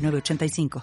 [0.00, 0.82] 906985.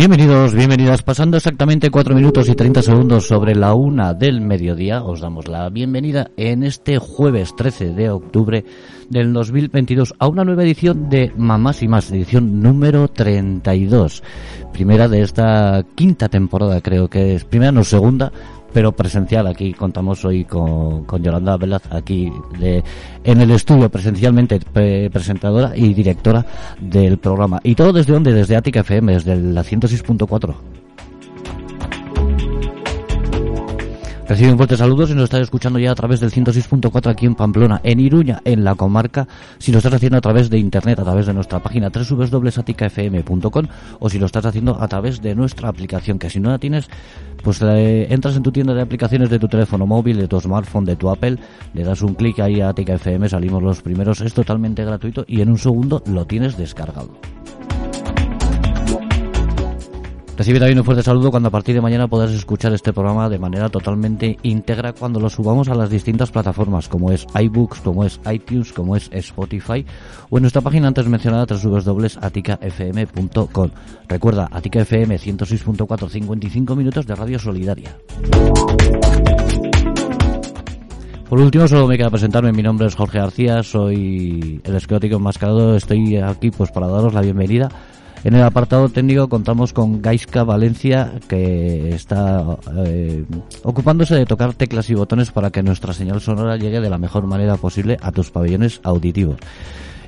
[0.00, 1.02] Bienvenidos, bienvenidas.
[1.02, 5.68] Pasando exactamente 4 minutos y 30 segundos sobre la una del mediodía, os damos la
[5.68, 8.64] bienvenida en este jueves 13 de octubre
[9.10, 14.22] del 2022 a una nueva edición de Mamás y Más, edición número 32.
[14.72, 17.44] Primera de esta quinta temporada, creo que es.
[17.44, 18.32] Primera, no segunda,
[18.72, 19.46] pero presencial.
[19.46, 22.82] Aquí contamos hoy con, con Yolanda Velaz, aquí de,
[23.24, 24.60] en el estudio, presencialmente
[25.10, 26.44] presentadora y directora
[26.80, 27.60] del programa.
[27.62, 28.32] ¿Y todo desde dónde?
[28.32, 30.79] Desde Ática FM, desde la 106.4.
[34.30, 37.34] Recibe un fuerte saludo si nos estás escuchando ya a través del 106.4 aquí en
[37.34, 39.26] Pamplona, en Iruña, en la comarca,
[39.58, 43.66] si lo estás haciendo a través de internet, a través de nuestra página www.aticafm.com
[43.98, 46.88] o si lo estás haciendo a través de nuestra aplicación, que si no la tienes,
[47.42, 50.84] pues eh, entras en tu tienda de aplicaciones de tu teléfono móvil, de tu smartphone,
[50.84, 51.36] de tu Apple,
[51.74, 55.40] le das un clic ahí a Atica FM, salimos los primeros, es totalmente gratuito y
[55.40, 57.18] en un segundo lo tienes descargado.
[60.40, 63.38] Recibe también un fuerte saludo cuando a partir de mañana podrás escuchar este programa de
[63.38, 68.18] manera totalmente íntegra cuando lo subamos a las distintas plataformas como es iBooks, como es
[68.32, 69.84] iTunes, como es Spotify
[70.30, 73.70] o en nuestra página antes mencionada www.aticafm.com.
[74.08, 77.94] Recuerda, Atica FM 106.4, 55 minutos de radio solidaria.
[81.28, 82.50] Por último, solo me queda presentarme.
[82.52, 85.76] Mi nombre es Jorge García, soy el esquelético enmascarado.
[85.76, 87.68] Estoy aquí pues para daros la bienvenida
[88.24, 92.44] en el apartado técnico contamos con Gaiska Valencia, que está
[92.84, 93.24] eh,
[93.62, 97.26] ocupándose de tocar teclas y botones para que nuestra señal sonora llegue de la mejor
[97.26, 99.36] manera posible a tus pabellones auditivos.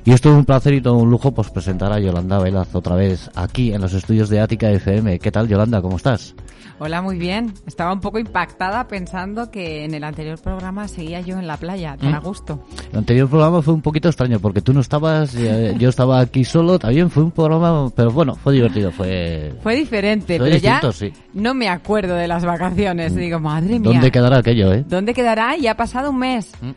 [0.05, 2.95] Y esto es un placer y todo un lujo pues presentar a Yolanda Velaz otra
[2.95, 5.17] vez aquí en los estudios de Ática FM.
[5.19, 5.81] ¿Qué tal Yolanda?
[5.81, 6.35] ¿Cómo estás?
[6.79, 7.53] Hola, muy bien.
[7.65, 11.95] Estaba un poco impactada pensando que en el anterior programa seguía yo en la playa,
[11.95, 12.59] tan a gusto.
[12.91, 16.43] El anterior programa fue un poquito extraño porque tú no estabas, eh, yo estaba aquí
[16.43, 19.53] solo, también fue un programa, pero bueno, fue divertido, fue...
[19.63, 21.13] Fue diferente, Fue pero ya distinto, sí.
[21.33, 23.15] no me acuerdo de las vacaciones.
[23.15, 23.93] Digo, madre mía.
[23.93, 24.83] ¿Dónde quedará aquello, eh?
[24.85, 25.55] ¿Dónde quedará?
[25.55, 26.51] Ya ha pasado un mes.
[26.61, 26.71] Mm.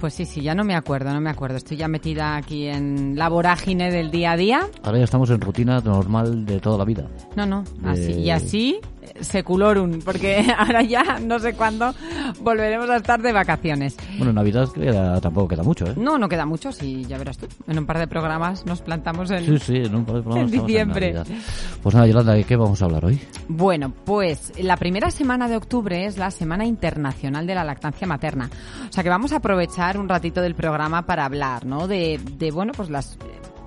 [0.00, 1.56] Pues sí, sí, ya no me acuerdo, no me acuerdo.
[1.56, 4.68] Estoy ya metida aquí en la vorágine del día a día.
[4.84, 7.08] Ahora ya estamos en rutina normal de toda la vida.
[7.34, 8.12] No, no, así.
[8.12, 8.80] Y así,
[9.20, 11.94] seculorum, porque ahora ya no sé cuándo
[12.40, 13.96] volveremos a estar de vacaciones.
[14.16, 15.94] Bueno, Navidad queda- tampoco queda mucho, ¿eh?
[15.96, 17.46] No, no queda mucho, sí, ya verás tú.
[17.66, 19.44] En un par de programas nos plantamos en...
[19.44, 21.12] Sí, sí, en un par de programas En diciembre.
[21.12, 21.36] Navidad.
[21.82, 23.20] Pues nada, Yolanda, ¿de qué vamos a hablar hoy?
[23.48, 28.50] Bueno, pues la primera semana de octubre es la Semana Internacional de la Lactancia Materna.
[28.88, 31.86] O sea que vamos a aprovechar un ratito del programa para hablar, ¿no?
[31.88, 33.18] De, de bueno, pues las eh,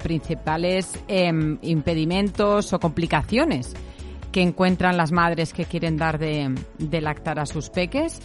[0.04, 3.74] principales em, impedimentos o complicaciones
[4.32, 8.22] que encuentran las madres que quieren dar de, de lactar a sus peques.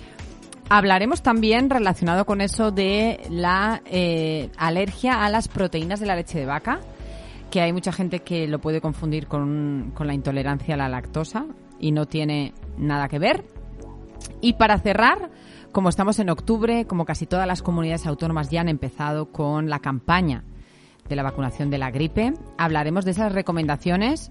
[0.68, 6.38] Hablaremos también relacionado con eso de la eh, alergia a las proteínas de la leche
[6.38, 6.80] de vaca,
[7.50, 11.46] que hay mucha gente que lo puede confundir con, con la intolerancia a la lactosa
[11.78, 13.44] y no tiene nada que ver.
[14.40, 15.30] Y para cerrar,
[15.70, 19.78] como estamos en octubre, como casi todas las comunidades autónomas ya han empezado con la
[19.78, 20.42] campaña
[21.08, 24.30] de la vacunación de la gripe, hablaremos de esas recomendaciones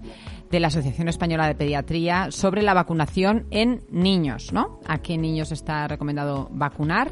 [0.50, 4.80] de la Asociación Española de Pediatría sobre la vacunación en niños, ¿no?
[4.86, 7.10] A qué niños está recomendado vacunar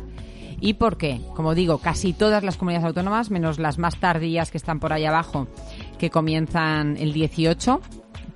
[0.61, 1.21] y por qué.
[1.35, 5.05] Como digo, casi todas las comunidades autónomas, menos las más tardías que están por ahí
[5.05, 5.47] abajo,
[5.99, 7.81] que comienzan el 18,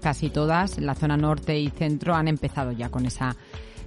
[0.02, 3.37] casi todas, la zona norte y centro, han empezado ya con esa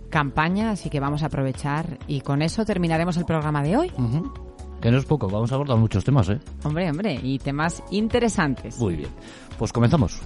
[0.09, 3.91] campaña, así que vamos a aprovechar y con eso terminaremos el programa de hoy.
[4.81, 6.39] Que no es poco, vamos a abordar muchos temas, ¿eh?
[6.63, 8.79] Hombre, hombre, y temas interesantes.
[8.79, 9.09] Muy bien.
[9.59, 10.19] Pues comenzamos.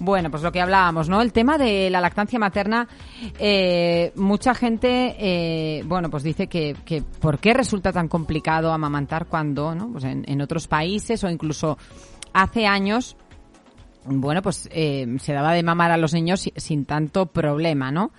[0.00, 1.20] Bueno, pues lo que hablábamos, ¿no?
[1.20, 2.88] El tema de la lactancia materna,
[3.38, 9.26] eh, mucha gente, eh, bueno, pues dice que, que por qué resulta tan complicado amamantar
[9.26, 9.92] cuando, ¿no?
[9.92, 11.76] Pues en, en otros países o incluso
[12.32, 13.14] hace años,
[14.06, 18.10] bueno, pues eh, se daba de mamar a los niños si- sin tanto problema, ¿no?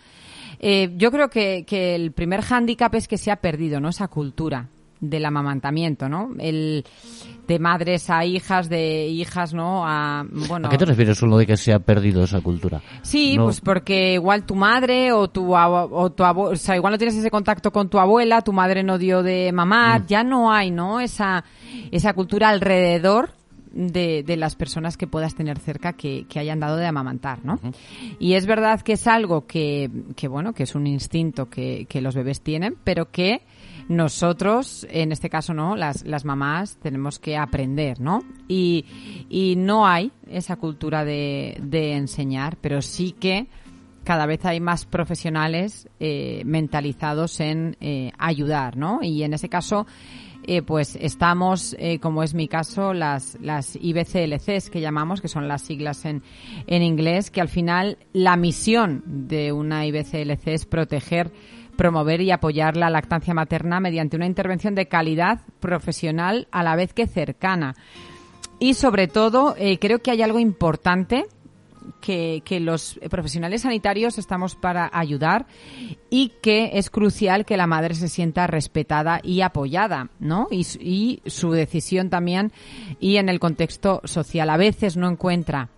[0.59, 3.89] Eh, yo creo que, que el primer hándicap es que se ha perdido, ¿no?
[3.89, 4.67] Esa cultura
[5.01, 6.31] del amamantamiento, ¿no?
[6.39, 6.83] El
[7.47, 9.83] de madres a hijas, de hijas, ¿no?
[9.87, 12.81] A, bueno, ¿A qué te refieres solo de que se ha perdido esa cultura?
[13.01, 16.97] Sí, No- pues porque igual tu madre o tu o tu o sea, igual no
[16.97, 19.55] tienes ese contacto con tu abuela, tu madre no dio de Mm.
[19.55, 20.99] mamar, ya no hay, ¿no?
[20.99, 21.43] Esa
[21.91, 23.31] esa cultura alrededor
[23.71, 27.59] de, de las personas que puedas tener cerca que, que hayan dado de amamantar, ¿no?
[28.19, 32.01] Y es verdad que es algo que, que bueno, que es un instinto que, que
[32.01, 33.41] los bebés tienen, pero que
[33.89, 35.75] nosotros, en este caso, ¿no?
[35.75, 38.23] Las, las mamás tenemos que aprender, ¿no?
[38.47, 38.85] Y,
[39.29, 43.47] y no hay esa cultura de, de enseñar, pero sí que
[44.03, 48.99] cada vez hay más profesionales eh, mentalizados en eh, ayudar, ¿no?
[49.01, 49.87] Y en ese caso,
[50.43, 55.47] eh, pues estamos, eh, como es mi caso, las, las IBCLCs que llamamos, que son
[55.47, 56.23] las siglas en,
[56.67, 61.31] en inglés, que al final la misión de una IBCLC es proteger
[61.79, 66.91] promover y apoyar la lactancia materna mediante una intervención de calidad profesional a la vez
[66.93, 67.73] que cercana.
[68.59, 71.23] Y sobre todo, eh, creo que hay algo importante
[72.01, 75.45] que, que los profesionales sanitarios estamos para ayudar
[76.09, 80.49] y que es crucial que la madre se sienta respetada y apoyada, ¿no?
[80.51, 82.51] Y, su- y su decisión también
[82.99, 84.49] y en el contexto social.
[84.49, 85.69] A veces no encuentra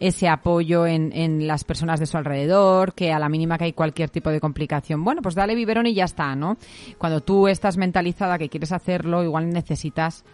[0.00, 3.72] ese apoyo en, en las personas de su alrededor, que a la mínima que hay
[3.74, 6.56] cualquier tipo de complicación, bueno, pues dale biberón y ya está, ¿no?
[6.96, 10.24] Cuando tú estás mentalizada que quieres hacerlo, igual necesitas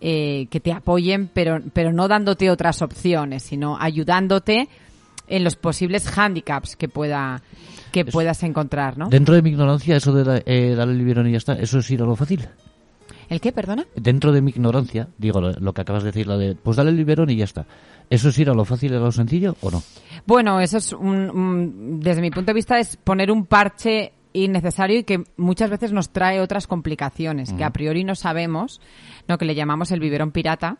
[0.00, 4.68] eh, que te apoyen, pero, pero no dándote otras opciones, sino ayudándote
[5.26, 7.42] en los posibles handicaps que pueda
[7.90, 9.08] que puedas encontrar, ¿no?
[9.08, 11.90] Dentro de mi ignorancia, eso de eh, darle el biberón y ya está, eso es
[11.90, 12.46] ir a lo fácil.
[13.28, 13.86] ¿El qué, perdona?
[13.96, 16.90] Dentro de mi ignorancia, digo lo, lo que acabas de decir, la de, pues dale
[16.90, 17.66] el biberón y ya está.
[18.10, 19.82] ¿Eso es ir a lo fácil y a lo sencillo o no?
[20.26, 24.98] Bueno, eso es un, un- desde mi punto de vista es poner un parche innecesario
[24.98, 28.80] y que muchas veces nos trae otras complicaciones que a priori no sabemos,
[29.26, 30.78] no que le llamamos el biberón pirata.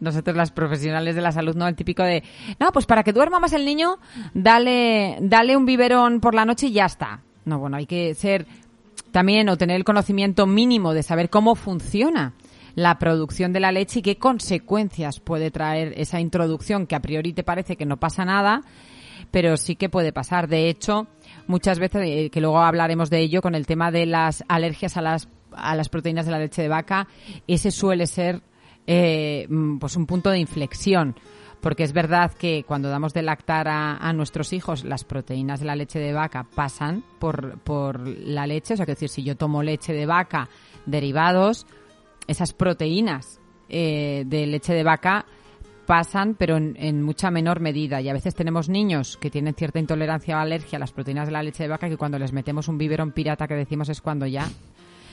[0.00, 1.66] Nosotros las profesionales de la salud, ¿no?
[1.66, 2.22] El típico de,
[2.60, 3.98] no, pues para que duerma más el niño,
[4.32, 7.20] dale, dale un biberón por la noche y ya está.
[7.44, 8.46] No, bueno, hay que ser
[9.10, 12.34] también o tener el conocimiento mínimo de saber cómo funciona
[12.78, 17.32] la producción de la leche y qué consecuencias puede traer esa introducción que a priori
[17.32, 18.62] te parece que no pasa nada,
[19.32, 20.46] pero sí que puede pasar.
[20.46, 21.08] De hecho,
[21.48, 25.02] muchas veces, eh, que luego hablaremos de ello con el tema de las alergias a
[25.02, 27.08] las, a las proteínas de la leche de vaca,
[27.48, 28.42] ese suele ser
[28.86, 31.16] eh, mm, pues un punto de inflexión.
[31.60, 35.74] Porque es verdad que cuando damos de lactar a, nuestros hijos, las proteínas de la
[35.74, 38.74] leche de vaca pasan por, por la leche.
[38.74, 40.48] O sea, que decir, si yo tomo leche de vaca,
[40.86, 41.66] derivados,
[42.28, 45.26] esas proteínas eh, de leche de vaca
[45.86, 48.00] pasan, pero en, en mucha menor medida.
[48.00, 51.32] Y a veces tenemos niños que tienen cierta intolerancia o alergia a las proteínas de
[51.32, 54.26] la leche de vaca que cuando les metemos un biberón pirata que decimos es cuando
[54.26, 54.46] ya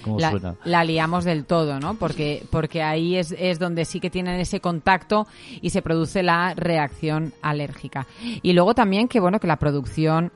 [0.03, 1.95] ¿Cómo la, la liamos del todo, ¿no?
[1.95, 5.25] Porque, porque ahí es, es donde sí que tienen ese contacto
[5.61, 8.05] y se produce la reacción alérgica.
[8.43, 10.31] Y luego también que, bueno, que la producción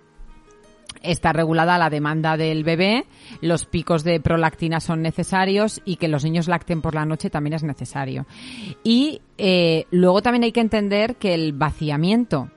[1.01, 3.05] está regulada la demanda del bebé,
[3.41, 7.53] los picos de prolactina son necesarios y que los niños lacten por la noche también
[7.53, 8.25] es necesario.
[8.83, 12.49] Y eh, luego también hay que entender que el vaciamiento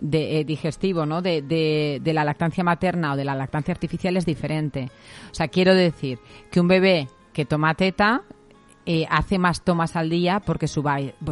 [0.00, 1.22] de, eh, digestivo ¿no?
[1.22, 4.90] De, de, de la lactancia materna o de la lactancia artificial es diferente.
[5.30, 6.18] O sea, quiero decir
[6.50, 8.22] que un bebé que toma teta
[8.86, 10.82] eh, hace más tomas al día porque su,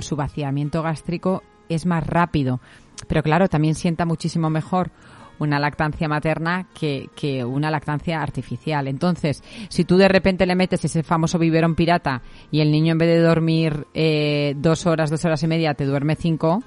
[0.00, 2.60] su vaciamiento gástrico es más rápido.
[3.08, 4.90] Pero claro, también sienta muchísimo mejor
[5.38, 8.88] una lactancia materna que, que una lactancia artificial.
[8.88, 12.98] Entonces, si tú de repente le metes ese famoso biberón pirata y el niño en
[12.98, 16.62] vez de dormir eh, dos horas, dos horas y media, te duerme cinco,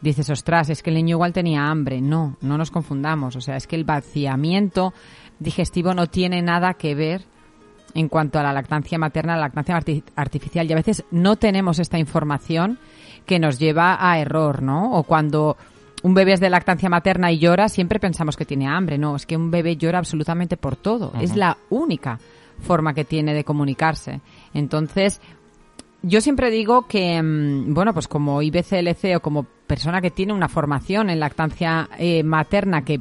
[0.00, 2.00] dices, ostras, es que el niño igual tenía hambre.
[2.00, 3.36] No, no nos confundamos.
[3.36, 4.94] O sea, es que el vaciamiento
[5.38, 7.22] digestivo no tiene nada que ver
[7.94, 10.68] en cuanto a la lactancia materna, la lactancia arti- artificial.
[10.68, 12.78] Y a veces no tenemos esta información
[13.24, 14.92] que nos lleva a error, ¿no?
[14.92, 15.56] O cuando
[16.02, 18.98] un bebé es de lactancia materna y llora, siempre pensamos que tiene hambre.
[18.98, 21.12] No, es que un bebé llora absolutamente por todo.
[21.20, 22.18] Es la única
[22.60, 24.20] forma que tiene de comunicarse.
[24.54, 25.20] Entonces,
[26.02, 30.48] yo siempre digo que, mm, bueno, pues como IBCLC o como persona que tiene una
[30.48, 33.00] formación en lactancia eh, materna que,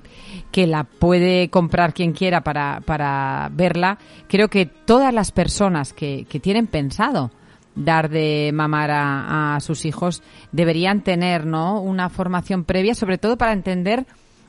[0.51, 6.25] que la puede comprar quien quiera para, para verla, creo que todas las personas que,
[6.27, 7.29] que tienen pensado
[7.75, 11.81] dar de mamar a, a sus hijos deberían tener, ¿no?
[11.81, 14.05] Una formación previa, sobre todo para entender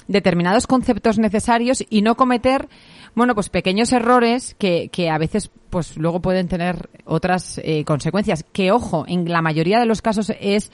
[0.08, 2.68] determinados conceptos necesarios y no cometer,
[3.14, 8.44] bueno, pues pequeños errores que, que a veces, pues luego pueden tener otras eh, consecuencias.
[8.52, 10.70] Que, ojo, en la mayoría de los casos es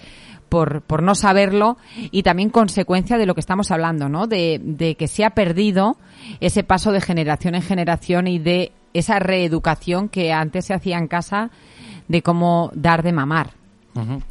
[0.48, 1.78] por, por no saberlo
[2.10, 4.26] y también consecuencia de lo que estamos hablando, ¿no?
[4.26, 5.96] De, de que se ha perdido
[6.40, 11.08] ese paso de generación en generación y de esa reeducación que antes se hacía en
[11.08, 11.50] casa
[12.12, 13.50] de cómo dar de mamar.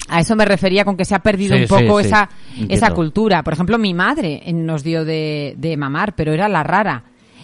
[0.08, 2.08] A eso me refería con que se ha perdido Sí, un poco sí, sí.
[2.08, 2.74] esa, Entiendo.
[2.74, 3.44] esa cultura.
[3.44, 7.04] Por ejemplo, mi madre eh, nos dio de, de mamar, pero era la rara.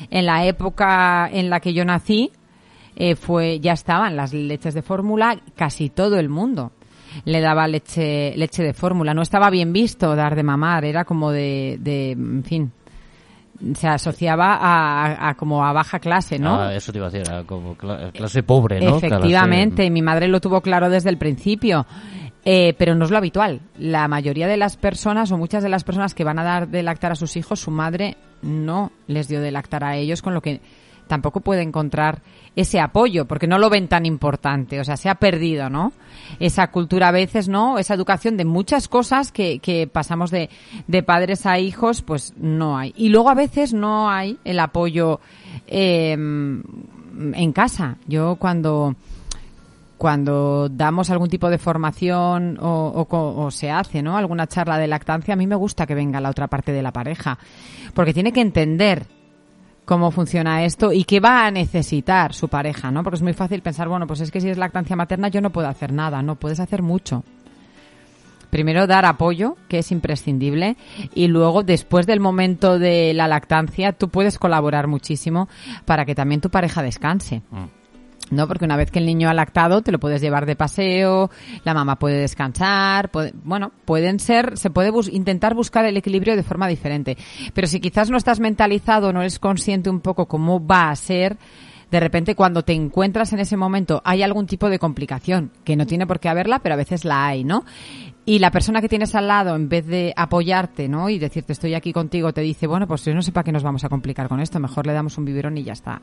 [0.09, 2.31] En la época en la que yo nací,
[2.95, 6.71] eh, fue ya estaban las leches de fórmula, casi todo el mundo
[7.25, 9.13] le daba leche, leche de fórmula.
[9.13, 12.71] No estaba bien visto dar de mamar, era como de, de en fin,
[13.75, 16.59] se asociaba a, a- a como a baja clase, ¿no?
[16.61, 18.97] Ah, eso te iba a decir, era como cla- clase pobre, ¿no?
[18.97, 21.85] Efectivamente, Clase- mi madre lo tuvo claro desde el principio.
[22.49, 23.59] Eh, pero no es lo habitual.
[23.77, 26.81] La mayoría de las personas o muchas de las personas que van a dar de
[26.81, 30.41] lactar a sus hijos, su madre no les dio de lactar a ellos, con lo
[30.41, 30.61] que
[31.07, 32.21] tampoco puede encontrar
[32.55, 34.79] ese apoyo, porque no lo ven tan importante.
[34.79, 35.93] O sea, se ha perdido, ¿no?
[36.39, 37.77] Esa cultura a veces, ¿no?
[37.77, 40.49] Esa educación de muchas cosas que, que pasamos de,
[40.87, 42.93] de padres a hijos, pues no hay.
[42.97, 45.19] Y luego a veces no hay el apoyo
[45.67, 47.97] eh, en casa.
[48.07, 48.95] Yo cuando
[49.97, 54.15] cuando damos algún tipo de formación o, o o se hace, ¿no?
[54.15, 56.93] Alguna charla de lactancia, a mí me gusta que venga la otra parte de la
[56.93, 57.37] pareja,
[57.93, 59.07] porque tiene que entender
[59.87, 63.03] cómo funciona esto y qué va a necesitar su pareja, ¿no?
[63.03, 65.49] Porque es muy fácil pensar, bueno, pues es que si es lactancia materna yo no
[65.49, 67.23] puedo hacer nada, no puedes hacer mucho.
[68.49, 70.75] Primero dar apoyo, que es imprescindible,
[71.15, 75.47] y luego después del momento de la lactancia tú puedes colaborar muchísimo
[75.85, 77.41] para que también tu pareja descanse.
[78.31, 78.47] ¿No?
[78.47, 81.29] Porque una vez que el niño ha lactado, te lo puedes llevar de paseo,
[81.63, 86.43] la mamá puede descansar, puede- bueno, pueden ser, se puede intentar buscar el equilibrio de
[86.43, 87.17] forma diferente.
[87.53, 91.37] Pero si quizás no estás mentalizado, no eres consciente un poco cómo va a ser,
[91.91, 95.85] de repente cuando te encuentras en ese momento hay algún tipo de complicación, que no
[95.85, 97.63] tiene por qué haberla, pero a veces la hay, ¿no?
[98.25, 101.09] Y la persona que tienes al lado, en vez de apoyarte, ¿no?
[101.09, 103.63] Y decirte estoy aquí contigo, te dice, bueno, pues yo no sé para qué nos
[103.63, 106.01] vamos a complicar con esto, mejor le damos un biberón y ya está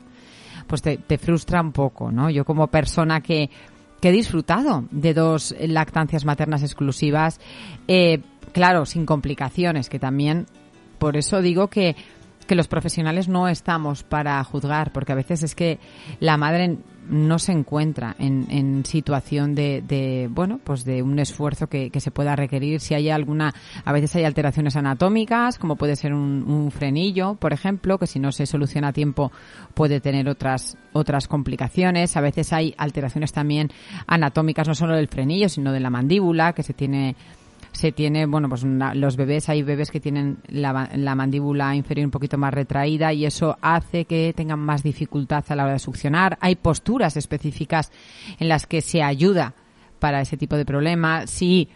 [0.67, 2.29] pues te, frustra un poco, ¿no?
[2.29, 3.49] Yo como persona que,
[4.01, 7.39] que he disfrutado de dos lactancias maternas exclusivas,
[7.87, 8.21] eh,
[8.53, 10.45] claro, sin complicaciones, que también,
[10.99, 11.95] por eso digo que,
[12.47, 15.79] que los profesionales no estamos para juzgar, porque a veces es que
[16.19, 16.77] la madre
[17.09, 21.99] no se encuentra en, en situación de, de, bueno, pues de un esfuerzo que, que
[21.99, 22.79] se pueda requerir.
[22.79, 27.53] Si hay alguna, a veces hay alteraciones anatómicas, como puede ser un, un frenillo, por
[27.53, 29.31] ejemplo, que si no se soluciona a tiempo
[29.73, 32.17] puede tener otras, otras complicaciones.
[32.17, 33.69] A veces hay alteraciones también
[34.07, 37.15] anatómicas, no solo del frenillo, sino de la mandíbula, que se tiene
[37.75, 41.75] se tiene, bueno, pues una- los bebés, hay bebés que tienen la, ma- la mandíbula
[41.75, 45.73] inferior un poquito más retraída y eso hace que tengan más dificultad a la hora
[45.73, 46.37] de succionar.
[46.41, 47.91] Hay posturas específicas
[48.39, 49.53] en las que se ayuda
[49.99, 51.27] para ese tipo de problema.
[51.27, 51.67] Si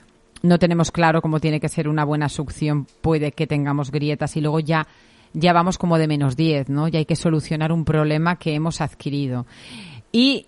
[0.42, 4.42] no tenemos claro cómo tiene que ser una buena succión, puede que tengamos grietas y
[4.42, 4.88] luego ya
[5.34, 6.88] ya vamos como de menos 10, ¿no?
[6.88, 9.46] Ya hay que solucionar un problema que hemos adquirido.
[10.12, 10.48] Y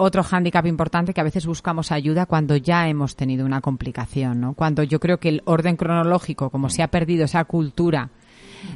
[0.00, 4.54] otro hándicap importante que a veces buscamos ayuda cuando ya hemos tenido una complicación, ¿no?
[4.54, 8.08] Cuando yo creo que el orden cronológico, como se ha perdido esa cultura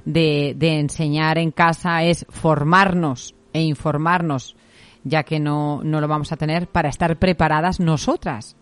[0.04, 4.54] de, de enseñar en casa, es formarnos e informarnos,
[5.02, 8.56] ya que no, no lo vamos a tener, para estar preparadas nosotras.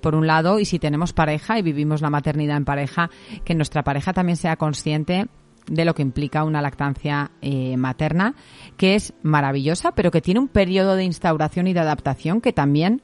[0.00, 3.10] Por un lado, y si tenemos pareja y vivimos la maternidad en pareja,
[3.44, 5.28] que nuestra pareja también sea consciente
[5.70, 8.34] de lo que implica una lactancia eh, materna,
[8.76, 13.02] que es maravillosa, pero que tiene un periodo de instauración y de adaptación que también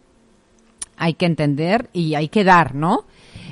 [0.97, 3.05] hay que entender y hay que dar, ¿no?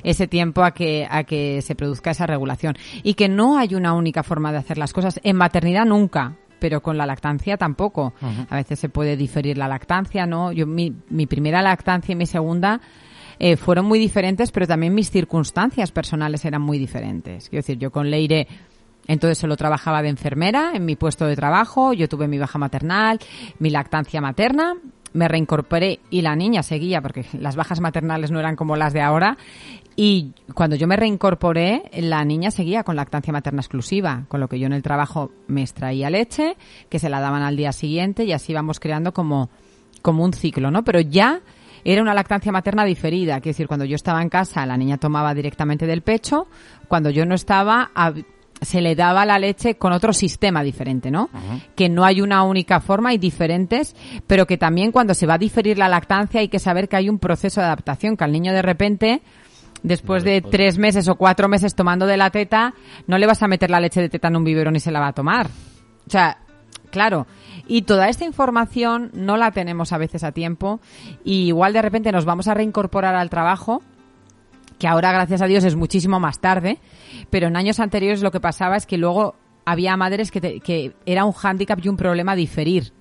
[0.05, 2.77] Ese tiempo a que, a que se produzca esa regulación.
[3.03, 5.20] Y que no hay una única forma de hacer las cosas.
[5.22, 8.12] En maternidad nunca, pero con la lactancia tampoco.
[8.48, 10.53] A veces se puede diferir la lactancia, ¿no?
[10.53, 12.81] Yo, mi, mi primera lactancia y mi segunda
[13.38, 17.48] eh, fueron muy diferentes, pero también mis circunstancias personales eran muy diferentes.
[17.48, 18.46] Quiero decir, yo con Leire
[19.07, 23.19] entonces solo trabajaba de enfermera en mi puesto de trabajo, yo tuve mi baja maternal,
[23.59, 24.75] mi lactancia materna,
[25.12, 29.03] me reincorporé y la niña seguía, porque las bajas maternales no eran como las de
[29.03, 29.37] ahora,
[29.95, 34.59] y cuando yo me reincorporé, la niña seguía con lactancia materna exclusiva, con lo que
[34.59, 36.57] yo en el trabajo me extraía leche,
[36.88, 39.51] que se la daban al día siguiente, y así íbamos creando como,
[40.01, 40.83] como un ciclo, ¿no?
[40.83, 41.41] Pero ya
[41.85, 45.35] era una lactancia materna diferida, quiero decir, cuando yo estaba en casa, la niña tomaba
[45.35, 46.47] directamente del pecho,
[46.88, 47.91] cuando yo no estaba,
[48.62, 51.29] se le daba la leche con otro sistema diferente, ¿no?
[51.75, 53.94] Que no hay una única forma, hay diferentes,
[54.27, 57.09] pero que también cuando se va a diferir la lactancia hay que saber que hay
[57.09, 59.22] un proceso de adaptación, que al niño de repente,
[59.83, 62.75] después de tres meses o cuatro meses tomando de la teta,
[63.07, 65.01] no le vas a meter la leche de teta en un biberón y se la
[65.01, 65.48] va a tomar.
[66.07, 66.38] O sea,
[66.90, 67.27] claro.
[67.66, 70.81] Y toda esta información no la tenemos a veces a tiempo
[71.25, 73.83] y igual de repente nos vamos a reincorporar al trabajo
[74.83, 76.79] que ahora gracias a Dios es muchísimo más tarde,
[77.31, 80.92] pero en años anteriores lo que pasaba es que luego había madres que, te- que
[81.07, 82.92] era un hándicap y un problema diferir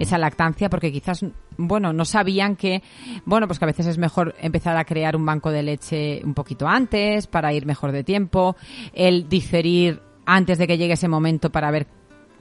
[0.00, 1.24] esa lactancia porque quizás,
[1.56, 2.82] bueno, no sabían que,
[3.24, 6.34] bueno, pues que a veces es mejor empezar a crear un banco de leche un
[6.34, 8.56] poquito antes para ir mejor de tiempo,
[8.92, 11.86] el diferir antes de que llegue ese momento para ver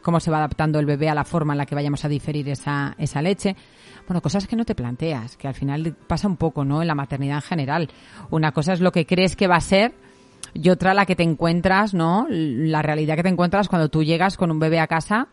[0.08, 2.48] cómo se va adaptando el bebé a la forma en la que vayamos a diferir
[2.48, 3.58] esa, esa leche.
[4.08, 6.82] Bueno, cosas que no te planteas, que al final pasa un poco, ¿no?
[6.82, 7.90] En la maternidad en general.
[8.30, 9.96] Una cosa es lo que crees que va a ser
[10.54, 12.26] y otra la que te encuentras, ¿no?
[12.30, 15.28] La realidad que te encuentras cuando tú llegas con un bebé a casa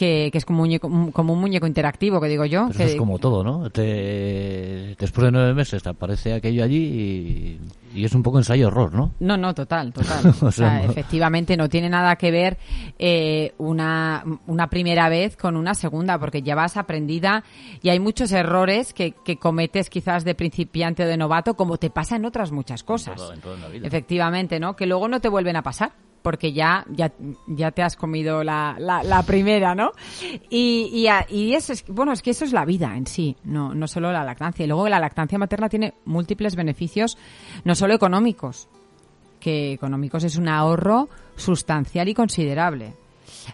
[0.00, 2.68] que, que es como un, muñeco, como un muñeco interactivo, que digo yo.
[2.68, 3.68] Que, eso es como todo, ¿no?
[3.68, 7.58] Te- después de nueve meses te aparece aquello allí
[7.92, 9.12] y, y es un poco ensayo-error, ¿no?
[9.20, 10.34] No, no, total, total.
[10.40, 12.56] O o sea, no- efectivamente no tiene nada que ver
[12.98, 17.44] eh, una, una primera vez con una segunda, porque ya vas aprendida
[17.82, 21.90] y hay muchos errores que, que cometes quizás de principiante o de novato, como te
[21.90, 23.20] pasa en otras muchas cosas.
[23.34, 23.84] en en.
[23.84, 24.76] Efectivamente, ¿no?
[24.76, 25.92] Que luego no te vuelven a pasar.
[26.22, 27.12] Porque ya, ya,
[27.46, 29.92] ya te has comido la, la, primera, ¿no?
[30.50, 33.74] Y, y, y eso es, bueno, es que eso es la vida en sí, no,
[33.74, 34.64] no solo la lactancia.
[34.64, 37.16] Y luego la lactancia materna tiene múltiples beneficios,
[37.64, 38.68] no solo económicos,
[39.40, 42.94] que económicos es un ahorro sustancial y considerable.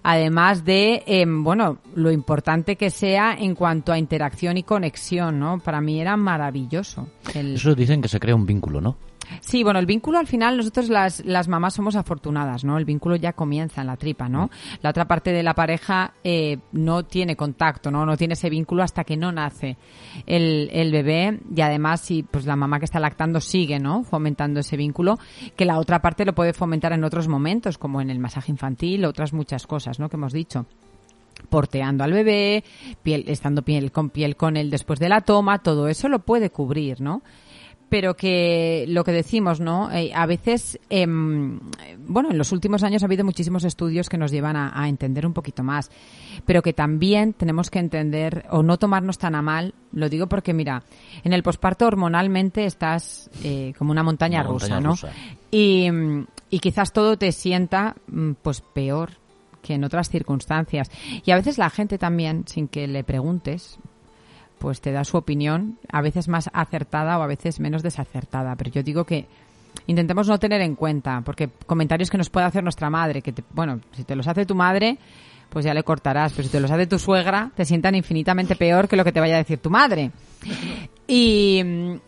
[0.02, 5.58] Además de, em, bueno, lo importante que sea en cuanto a interacción y conexión, ¿no?
[5.58, 7.08] Para mí era maravilloso.
[7.34, 7.54] El...
[7.54, 8.96] Eso dicen que se crea un vínculo, ¿no?
[9.40, 12.78] Sí, bueno, el vínculo al final nosotros las, las mamás somos afortunadas, ¿no?
[12.78, 14.50] El vínculo ya comienza en la tripa, ¿no?
[14.82, 18.06] La otra parte de la pareja eh, no tiene contacto, ¿no?
[18.06, 19.76] No tiene ese vínculo hasta que no nace
[20.26, 24.04] el, el bebé y además si pues la mamá que está lactando sigue, ¿no?
[24.04, 25.18] Fomentando ese vínculo,
[25.56, 29.04] que la otra parte lo puede fomentar en otros momentos, como en el masaje infantil,
[29.04, 30.08] otras muchas cosas, ¿no?
[30.08, 30.66] Que hemos dicho
[31.50, 32.64] porteando al bebé,
[33.02, 36.50] piel, estando piel con piel con él después de la toma, todo eso lo puede
[36.50, 37.22] cubrir, ¿no?
[37.88, 39.92] Pero que lo que decimos, ¿no?
[39.92, 41.60] Eh, a veces, em,
[41.98, 45.24] bueno, en los últimos años ha habido muchísimos estudios que nos llevan a, a entender
[45.24, 45.90] un poquito más,
[46.44, 49.72] pero que también tenemos que entender o no tomarnos tan a mal.
[49.92, 50.82] Lo digo porque, mira,
[51.22, 54.90] en el posparto hormonalmente estás eh, como una montaña Una rusa, montaña ¿no?
[54.90, 55.12] rusa.
[55.52, 55.88] Y,
[56.50, 59.10] y quizás todo te sienta, mm, pues, peor
[59.62, 60.90] que en otras circunstancias.
[61.24, 63.78] Y a veces la gente también, sin que le preguntes,
[64.66, 68.56] pues te da su opinión, a veces más acertada o a veces menos desacertada.
[68.56, 69.26] Pero yo digo que
[69.86, 73.44] intentemos no tener en cuenta, porque comentarios que nos puede hacer nuestra madre, que te-
[73.54, 74.98] bueno, si te los hace tu madre,
[75.48, 78.88] pues ya le cortarás, pero si te los hace tu suegra, te sientan infinitamente peor
[78.88, 80.10] que lo que te vaya a decir tu madre.
[81.08, 81.62] Y,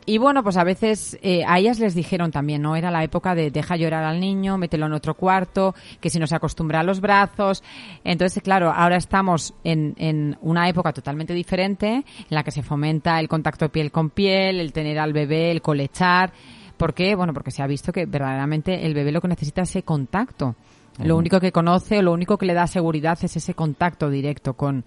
[0.07, 2.75] y bueno, pues a veces eh, a ellas les dijeron también, ¿no?
[2.75, 6.27] Era la época de deja llorar al niño, mételo en otro cuarto, que si no
[6.27, 7.63] se acostumbra a los brazos.
[8.03, 13.21] Entonces, claro, ahora estamos en, en una época totalmente diferente, en la que se fomenta
[13.21, 16.33] el contacto piel con piel, el tener al bebé, el colechar.
[16.77, 17.15] ¿Por qué?
[17.15, 20.57] Bueno, porque se ha visto que verdaderamente el bebé lo que necesita es ese contacto.
[20.99, 24.55] Lo único que conoce o lo único que le da seguridad es ese contacto directo
[24.55, 24.85] con,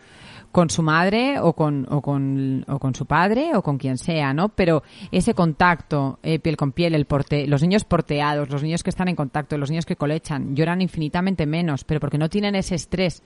[0.52, 4.34] con su madre o con, o con, o con su padre o con quien sea,
[4.34, 4.50] ¿no?
[4.50, 8.89] Pero ese contacto eh, piel con piel, el porte, los niños porteados, los niños que
[8.89, 12.76] están en contacto, los niños que colechan, lloran infinitamente menos, pero porque no tienen ese
[12.76, 13.24] estrés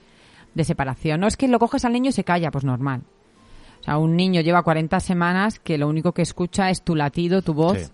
[0.54, 1.20] de separación.
[1.20, 3.02] No es que lo coges al niño y se calla, pues normal.
[3.82, 7.42] O sea, un niño lleva 40 semanas que lo único que escucha es tu latido,
[7.42, 7.92] tu voz, Sí.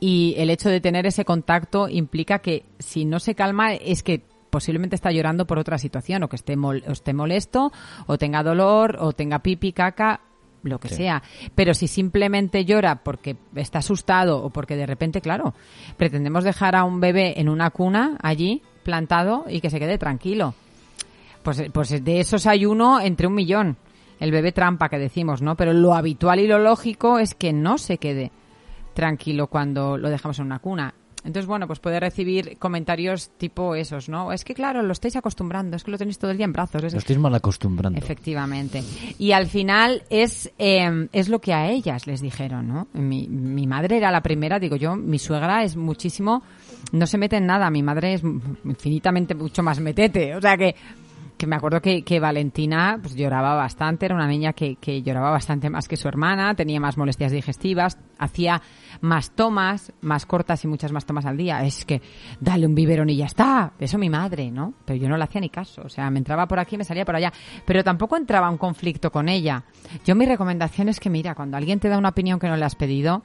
[0.00, 4.22] Y el hecho de tener ese contacto implica que si no se calma es que
[4.50, 7.72] posiblemente está llorando por otra situación o que esté, mol- o esté molesto
[8.06, 10.20] o tenga dolor o tenga pipi, caca,
[10.62, 10.94] lo que Sí.
[10.96, 11.22] sea.
[11.54, 15.54] Pero si simplemente llora porque está asustado o porque de repente, claro,
[15.96, 20.54] pretendemos dejar a un bebé en una cuna allí plantado y que se quede tranquilo.
[21.42, 23.76] Pues, pues de esos hay uno entre un millón.
[24.20, 25.56] El bebé trampa que decimos, ¿no?
[25.56, 28.32] Pero lo habitual y lo lógico es que no se quede
[28.98, 30.92] tranquilo cuando lo dejamos en una cuna.
[31.24, 34.32] Entonces, bueno, pues puede recibir comentarios tipo esos, ¿no?
[34.32, 36.82] Es que, claro, lo estáis acostumbrando, es que lo tenéis todo el día en brazos.
[36.82, 37.96] es- Lo estáis mal acostumbrando.
[37.98, 38.82] Efectivamente.
[39.18, 42.88] Y al final es, eh, es lo que a ellas les dijeron, ¿no?
[42.92, 46.42] Mi, mi madre era la primera, digo yo, mi suegra es muchísimo,
[46.92, 48.22] no se mete en nada, mi madre es
[48.64, 50.34] infinitamente mucho más metete.
[50.36, 50.74] O sea que,
[51.38, 55.30] que me acuerdo que, que Valentina pues lloraba bastante, era una niña que, que lloraba
[55.30, 58.60] bastante más que su hermana, tenía más molestias digestivas, hacía
[59.00, 61.64] más tomas, más cortas y muchas más tomas al día.
[61.64, 62.02] Es que
[62.40, 63.72] dale un biberón y ya está.
[63.78, 64.74] Eso mi madre, ¿no?
[64.84, 65.82] Pero yo no le hacía ni caso.
[65.84, 67.32] O sea, me entraba por aquí, me salía por allá.
[67.64, 69.64] Pero tampoco entraba un conflicto con ella.
[70.04, 72.64] Yo mi recomendación es que, mira, cuando alguien te da una opinión que no le
[72.64, 73.22] has pedido,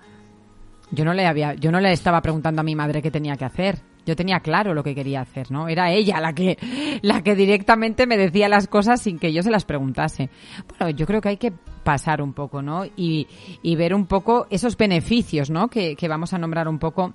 [0.91, 3.45] yo no le había, yo no le estaba preguntando a mi madre qué tenía que
[3.45, 3.92] hacer.
[4.05, 5.67] Yo tenía claro lo que quería hacer, ¿no?
[5.67, 6.57] Era ella la que,
[7.01, 10.29] la que directamente me decía las cosas sin que yo se las preguntase.
[10.67, 12.85] Bueno, yo creo que hay que pasar un poco, ¿no?
[12.85, 13.27] Y,
[13.61, 15.69] y ver un poco esos beneficios, ¿no?
[15.69, 17.13] Que, que vamos a nombrar un poco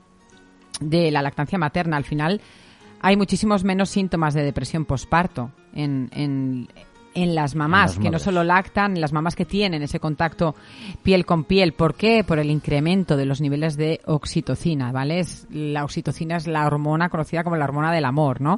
[0.80, 1.96] de la lactancia materna.
[1.96, 2.40] Al final
[3.00, 6.68] hay muchísimos menos síntomas de depresión posparto en, en,
[7.14, 10.54] en las mamás, las que no solo lactan, en las mamás que tienen ese contacto
[11.02, 11.72] piel con piel.
[11.72, 12.22] ¿Por qué?
[12.24, 15.20] Por el incremento de los niveles de oxitocina, ¿vale?
[15.20, 18.56] Es- la oxitocina es la hormona conocida como la hormona del amor, ¿no?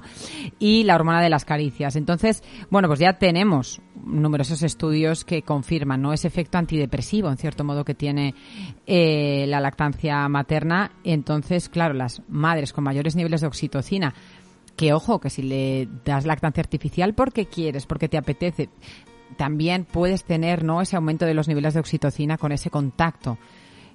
[0.58, 1.96] Y la hormona de las caricias.
[1.96, 6.12] Entonces, bueno, pues ya tenemos numerosos estudios que confirman, ¿no?
[6.12, 8.34] Ese efecto antidepresivo, en cierto modo, que tiene
[8.86, 10.92] eh, la lactancia materna.
[11.04, 14.14] Entonces, claro, las madres con mayores niveles de oxitocina
[14.80, 18.70] que ojo, que si le das lactancia artificial porque quieres, porque te apetece,
[19.36, 23.36] también puedes tener no ese aumento de los niveles de oxitocina con ese contacto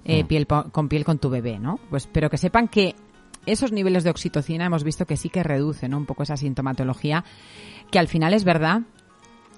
[0.04, 1.80] eh, piel po- con piel con tu bebé, ¿no?
[1.90, 2.94] Pues pero que sepan que
[3.46, 5.98] esos niveles de oxitocina hemos visto que sí que reducen ¿no?
[5.98, 7.24] un poco esa sintomatología,
[7.90, 8.82] que al final es verdad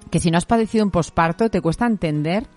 [0.09, 2.47] que si no has padecido un posparto te cuesta entender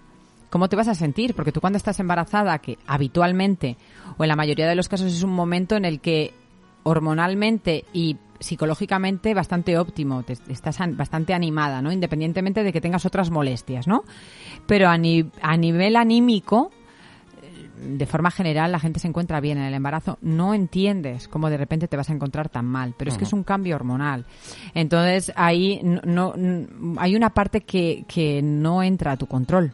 [0.49, 3.77] cómo te vas a sentir, porque tú cuando estás embarazada, que habitualmente
[4.17, 6.33] o en la mayoría de los casos es un momento en el que
[6.85, 11.91] hormonalmente y psicológicamente bastante óptimo, te- estás an- bastante animada, ¿no?
[11.93, 14.05] Independientemente de que tengas otras molestias, ¿no?
[14.67, 16.71] Pero a, ni- a nivel anímico,
[17.43, 21.51] eh, de forma general la gente se encuentra bien en el embarazo, no entiendes cómo
[21.51, 24.27] de repente te vas a encontrar tan mal, pero es que es un cambio hormonal.
[24.75, 29.73] Entonces ahí no, no- hay una parte que, que no entra a tu control.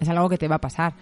[0.00, 0.94] Es algo que te va a pasar.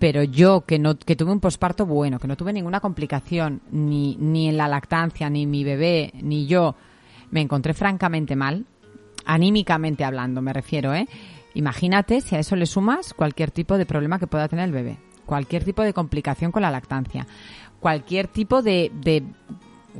[0.00, 4.16] Pero yo que no que tuve un posparto bueno, que no tuve ninguna complicación ni
[4.16, 6.74] ni en la lactancia, ni mi bebé, ni yo
[7.30, 8.64] me encontré francamente mal,
[9.24, 11.06] anímicamente hablando, me refiero, ¿eh?
[11.54, 14.98] Imagínate si a eso le sumas cualquier tipo de problema que pueda tener el bebé,
[15.26, 17.26] cualquier tipo de complicación con la lactancia,
[17.78, 19.22] cualquier tipo de, de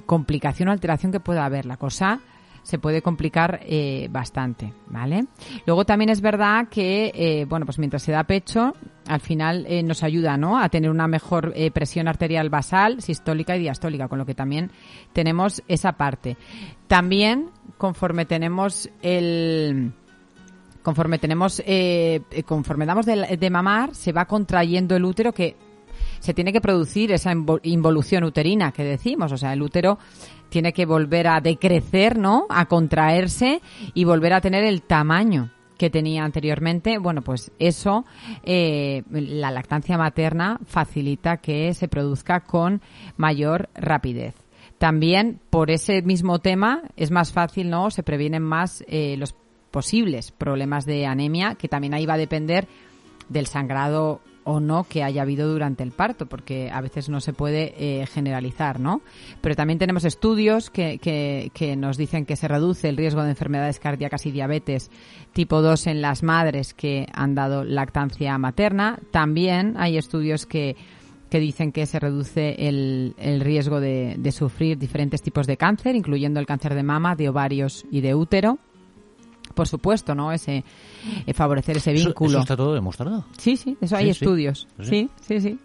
[0.07, 1.67] complicación o alteración que pueda haber.
[1.67, 2.21] La cosa
[2.63, 5.27] se puede complicar eh, bastante, ¿vale?
[5.67, 8.75] Luego también es verdad que, eh, bueno, pues mientras se da pecho,
[9.07, 10.59] al final eh, nos ayuda, ¿no?
[10.59, 14.71] A tener una mejor presión arterial basal, sistólica y diastólica, con lo que también
[15.13, 16.37] tenemos esa parte.
[16.87, 19.93] También, conforme tenemos el
[20.83, 21.63] conforme tenemos
[22.47, 25.55] conforme damos de mamar se va contrayendo el útero que
[26.21, 29.33] se tiene que producir esa invo- involución uterina que decimos.
[29.33, 29.99] O sea el útero
[30.49, 33.61] tiene que volver a decrecer no a contraerse
[33.95, 36.99] y volver a tener el tamaño que tenía anteriormente.
[36.99, 38.05] Bueno pues eso
[38.45, 42.81] eh, la lactancia materna facilita que se produzca con
[43.17, 44.35] mayor rapidez.
[44.79, 47.91] También por ese mismo tema es más fácil, ¿no?
[47.91, 49.35] Se previenen más eh, los
[49.71, 52.67] posibles problemas de anemia, que también ahí va a depender
[53.29, 57.33] del sangrado o no que haya habido durante el parto, porque a veces no se
[57.33, 59.03] puede eh, generalizar, ¿no?
[59.41, 63.31] Pero también tenemos estudios que, que, que nos dicen que se reduce el riesgo de
[63.31, 64.91] enfermedades cardíacas y diabetes
[65.33, 68.99] tipo 2 en las madres que han dado lactancia materna.
[69.11, 70.77] También hay estudios que
[71.31, 75.95] que dicen que se reduce el, el riesgo de, de sufrir diferentes tipos de cáncer,
[75.95, 78.59] incluyendo el cáncer de mama, de ovarios y de útero.
[79.55, 80.33] Por supuesto, ¿no?
[80.33, 80.65] Ese
[81.27, 82.31] eh, favorecer ese vínculo.
[82.31, 83.25] Eso, está todo demostrado.
[83.39, 84.69] Sí, sí, eso hay Sí, estudios.
[84.81, 84.85] Sí.
[84.85, 85.59] Sí, sí, sí.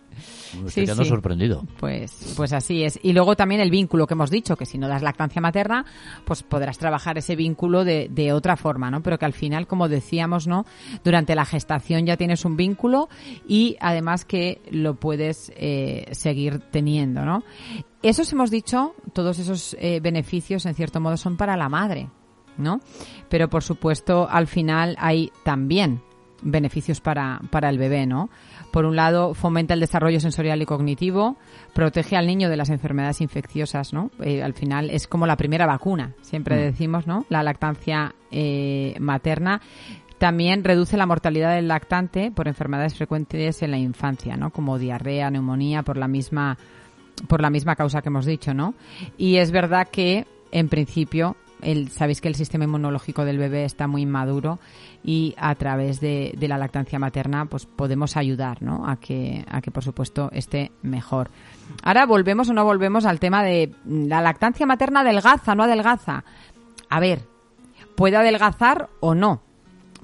[0.62, 1.64] Me estoy quedando sorprendido.
[1.80, 2.98] Pues, pues así es.
[3.04, 5.86] Y luego también el vínculo que hemos dicho, que si no das lactancia materna,
[6.24, 9.02] pues podrás trabajar ese vínculo de, de otra forma, ¿no?
[9.04, 10.66] Pero que al final, como decíamos, ¿no?
[11.04, 13.10] Durante la gestación ya tienes un vínculo
[13.48, 17.44] y además que lo puedes eh, seguir teniendo, ¿no?
[18.02, 22.08] Esos hemos dicho, todos esos eh, beneficios en cierto modo son para la madre,
[22.58, 22.80] ¿no?
[23.30, 26.02] Pero por supuesto, al final hay también
[26.42, 28.30] beneficios para, para el bebé, ¿no?
[28.72, 31.38] Por un lado, fomenta el desarrollo sensorial y cognitivo,
[31.74, 34.12] protege al niño de las enfermedades infecciosas, ¿no?
[34.22, 37.26] Eh, al final es como la primera vacuna, siempre decimos, ¿no?
[37.30, 39.62] La lactancia eh, materna.
[40.18, 44.52] También reduce la mortalidad del lactante por enfermedades frecuentes en la infancia, ¿no?
[44.52, 46.58] Como diarrea, neumonía, por la misma
[47.28, 48.74] por la misma causa que hemos dicho, ¿no?
[49.18, 53.88] Y es verdad que, en principio, el, sabéis que el sistema inmunológico del bebé está
[53.88, 54.60] muy inmaduro
[55.04, 58.88] y a través de, la lactancia materna, pues podemos ayudar, ¿no?
[58.88, 61.30] A que, a que, por supuesto, esté mejor.
[61.84, 66.24] Ahora volvemos o no volvemos al tema de la lactancia materna adelgaza, no adelgaza.
[66.90, 67.28] A ver,
[67.96, 69.42] puede adelgazar o no.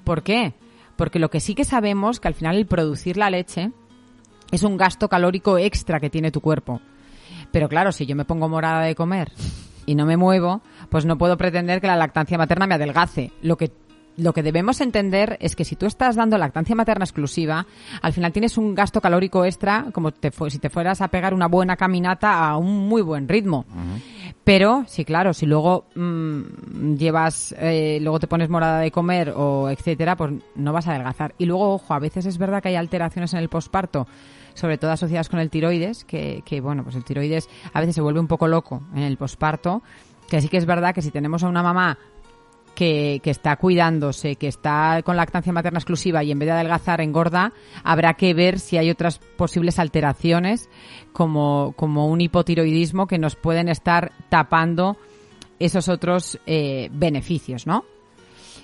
[0.03, 0.53] ¿Por qué?
[0.95, 3.71] Porque lo que sí que sabemos que al final el producir la leche
[4.51, 6.81] es un gasto calórico extra que tiene tu cuerpo.
[7.51, 9.31] Pero claro, si yo me pongo morada de comer
[9.85, 13.31] y no me muevo, pues no puedo pretender que la lactancia materna me adelgace.
[13.41, 13.71] Lo que
[14.17, 17.65] lo que debemos entender es que si tú estás dando lactancia materna exclusiva,
[18.01, 21.47] al final tienes un gasto calórico extra, como te si te fueras a pegar una
[21.47, 23.65] buena caminata a un muy buen ritmo.
[24.43, 29.69] Pero, sí, claro, si luego mm, llevas, eh, luego te pones morada de comer o
[29.69, 31.35] etcétera, pues no vas a adelgazar.
[31.37, 34.07] Y luego, ojo, a veces es verdad que hay alteraciones en el posparto,
[34.53, 38.01] sobre todo asociadas con el tiroides, que, que bueno, pues el tiroides a veces se
[38.01, 39.81] vuelve un poco loco en el posparto,
[40.29, 41.97] que sí que es verdad que si tenemos a una mamá
[42.75, 47.01] que, que está cuidándose, que está con lactancia materna exclusiva y en vez de adelgazar
[47.01, 50.69] engorda, habrá que ver si hay otras posibles alteraciones
[51.11, 54.97] como, como un hipotiroidismo que nos pueden estar tapando
[55.59, 57.85] esos otros eh, beneficios, ¿no?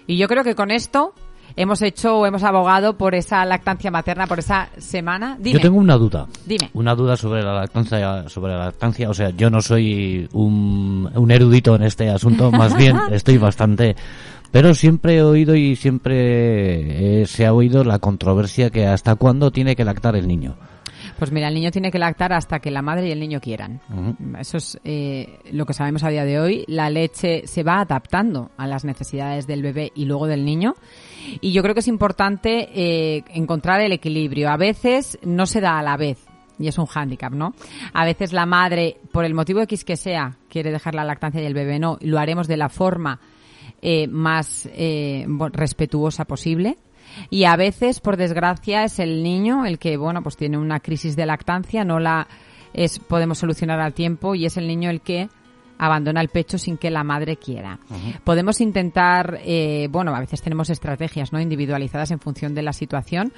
[0.08, 1.14] Y yo creo que con esto
[1.58, 5.36] hemos hecho o hemos abogado por esa lactancia materna, por esa semana.
[5.40, 5.56] Dime.
[5.56, 6.28] Yo tengo una duda.
[6.46, 6.70] Dime.
[6.74, 9.10] Una duda sobre la lactancia, sobre la lactancia.
[9.10, 13.96] O sea, yo no soy un, un erudito en este asunto, más bien estoy bastante.
[14.52, 19.52] Pero siempre he oído y siempre eh, se ha oído la controversia que hasta cuándo
[19.52, 20.56] tiene que lactar el niño.
[21.18, 23.82] Pues mira, el niño tiene que lactar hasta que la madre y el niño quieran.
[24.40, 26.64] Eso es eh, lo que sabemos a día de hoy.
[26.68, 30.76] La leche se va adaptando a las necesidades del bebé y luego del niño.
[31.42, 34.50] Y yo creo que es importante eh, encontrar el equilibrio.
[34.50, 36.20] A veces no se da a la vez.
[36.60, 37.54] Y es un hándicap, ¿no?
[37.94, 41.46] A veces la madre, por el motivo X que sea, quiere dejar la lactancia y
[41.46, 41.98] el bebé no.
[42.02, 43.20] Lo haremos de la forma
[43.82, 46.78] eh, más eh, respetuosa posible.
[47.30, 51.16] Y a veces, por desgracia, es el niño el que, bueno, pues tiene una crisis
[51.16, 52.28] de lactancia, no la
[52.74, 55.30] es, podemos solucionar al tiempo y es el niño el que
[55.78, 57.80] abandona el pecho sin que la madre quiera.
[58.24, 63.34] Podemos intentar, eh, bueno, a veces tenemos estrategias no individualizadas en función de la situación,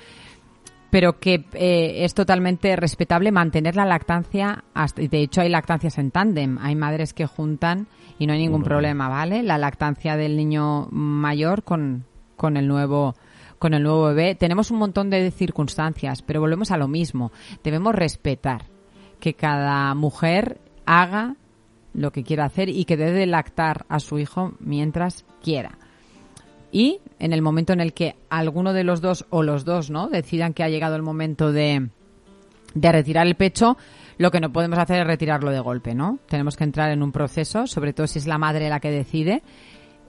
[0.90, 4.64] pero que eh, es totalmente respetable mantener la lactancia.
[4.74, 6.58] Hasta, y de hecho, hay lactancias en tándem.
[6.60, 9.44] Hay madres que juntan y no hay ningún problema, ¿vale?
[9.44, 13.16] La lactancia del niño mayor con, con el nuevo
[13.60, 14.36] con el nuevo bebé.
[14.36, 17.34] Tenemos un montón de circunstancias, pero volvemos a lo mismo.
[17.62, 18.64] Debemos respetar
[19.20, 21.36] que cada mujer haga
[21.94, 25.78] lo que quiera hacer y que debe lactar a su hijo mientras quiera.
[26.72, 30.08] Y en el momento en el que alguno de los dos o los dos, ¿no?
[30.08, 31.90] decidan que ha llegado el momento de,
[32.76, 33.78] de retirar el pecho,
[34.18, 36.20] lo que no podemos hacer es retirarlo de golpe, ¿no?
[36.28, 39.42] Tenemos que entrar en un proceso, sobre todo si es la madre la que decide,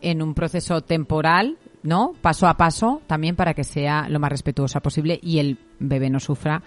[0.02, 2.12] en un proceso temporal, ¿no?
[2.20, 6.18] Paso a paso, también para que sea lo más respetuosa posible y el bebé no
[6.18, 6.62] sufra,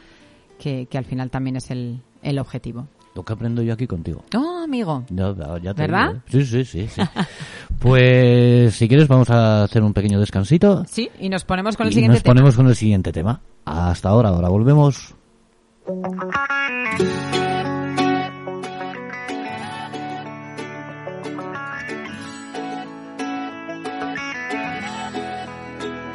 [0.58, 2.87] que, que al final también es el, el objetivo.
[3.15, 4.23] Lo que aprendo yo aquí contigo.
[4.35, 5.05] Oh, amigo.
[5.09, 6.07] Ya, ya te ¿Verdad?
[6.07, 6.21] digo, ¿eh?
[6.31, 7.01] Sí, sí, sí, sí.
[7.79, 10.83] pues si quieres vamos a hacer un pequeño descansito.
[10.89, 12.33] Sí, y nos ponemos con el y siguiente nos tema.
[12.33, 13.39] ponemos con el siguiente tema.
[13.65, 15.13] Hasta ahora, ahora volvemos.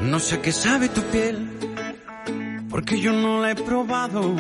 [0.01, 1.49] No sé qué sabe tu piel,
[2.71, 4.37] porque yo no la he probado,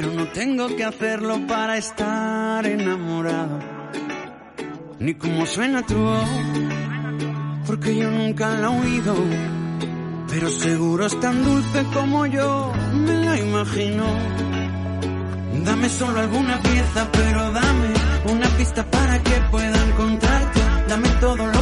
[0.00, 3.58] pero no tengo que hacerlo para estar enamorado.
[5.00, 6.28] Ni cómo suena tu voz,
[7.66, 9.16] porque yo nunca la he oído,
[10.30, 14.04] pero seguro es tan dulce como yo me la imagino.
[15.64, 17.88] Dame solo alguna pieza, pero dame
[18.30, 20.60] una pista para que pueda encontrarte.
[20.86, 21.57] Dame todo lo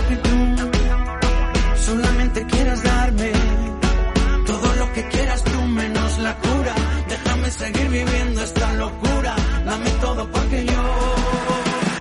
[7.50, 9.34] Seguir viviendo esta locura.
[9.64, 10.82] Dame todo porque yo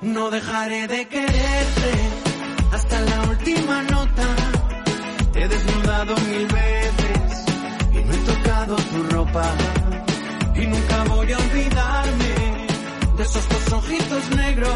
[0.02, 1.92] no dejaré de quererte
[2.74, 4.28] hasta la última nota.
[5.32, 7.46] Te he desnudado mil veces
[7.94, 9.46] y no he tocado tu ropa.
[10.56, 12.68] Y nunca voy a olvidarme
[13.16, 14.76] de esos dos ojitos negros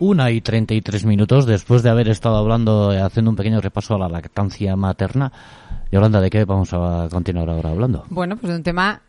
[0.00, 3.60] Una y treinta y tres minutos después de haber estado hablando, eh, haciendo un pequeño
[3.60, 5.32] repaso a la lactancia materna.
[5.90, 8.04] Yolanda, ¿de qué vamos a continuar ahora hablando?
[8.08, 9.02] Bueno, pues de un tema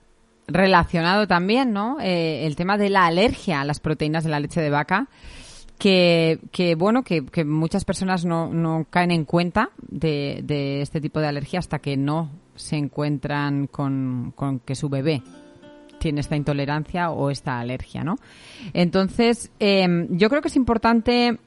[0.47, 1.97] relacionado también, ¿no?
[2.01, 5.09] Eh, el tema de la alergia a las proteínas de la leche de vaca,
[5.77, 11.01] que, que bueno, que, que muchas personas no, no caen en cuenta de, de este
[11.01, 15.21] tipo de alergia hasta que no se encuentran con, con que su bebé
[15.99, 18.15] tiene esta intolerancia o esta alergia, ¿no?
[18.73, 21.37] Entonces, eh, yo creo que es importante,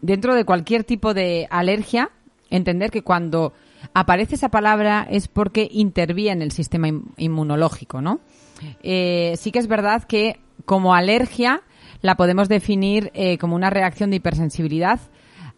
[0.00, 2.10] dentro de cualquier tipo de alergia,
[2.50, 3.52] entender que cuando
[3.94, 8.20] aparece esa palabra es porque interviene el sistema in- inmunológico, ¿no?
[8.82, 11.62] Eh, sí que es verdad que como alergia
[12.02, 14.98] la podemos definir eh, como una reacción de hipersensibilidad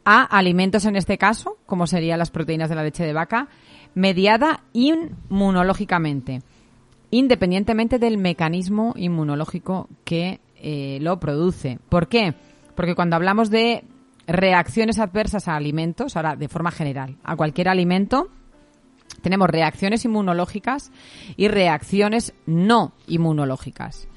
[0.04, 3.48] a alimentos en este caso, como serían las proteínas de la leche de vaca,
[3.94, 6.42] mediada inmunológicamente
[7.10, 11.78] independientemente del mecanismo inmunológico que eh, lo produce.
[11.88, 12.34] ¿Por qué?
[12.74, 13.84] Porque cuando hablamos de
[14.26, 18.28] reacciones adversas a alimentos, ahora de forma general, a cualquier alimento,
[19.22, 20.92] tenemos reacciones inmunológicas
[21.36, 24.08] y reacciones no inmunológicas.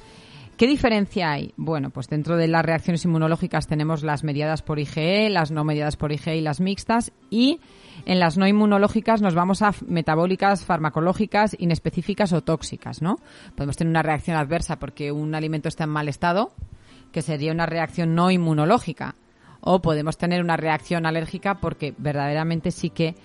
[0.57, 1.53] ¿Qué diferencia hay?
[1.57, 5.97] Bueno, pues dentro de las reacciones inmunológicas tenemos las mediadas por IgE, las no mediadas
[5.97, 7.59] por IgE y las mixtas y
[8.05, 13.17] en las no inmunológicas nos vamos a metabólicas, farmacológicas, inespecíficas o tóxicas, ¿no?
[13.55, 16.51] Podemos tener una reacción adversa porque un alimento está en mal estado,
[17.11, 19.15] que sería una reacción no inmunológica,
[19.61, 23.15] o podemos tener una reacción alérgica porque verdaderamente sí que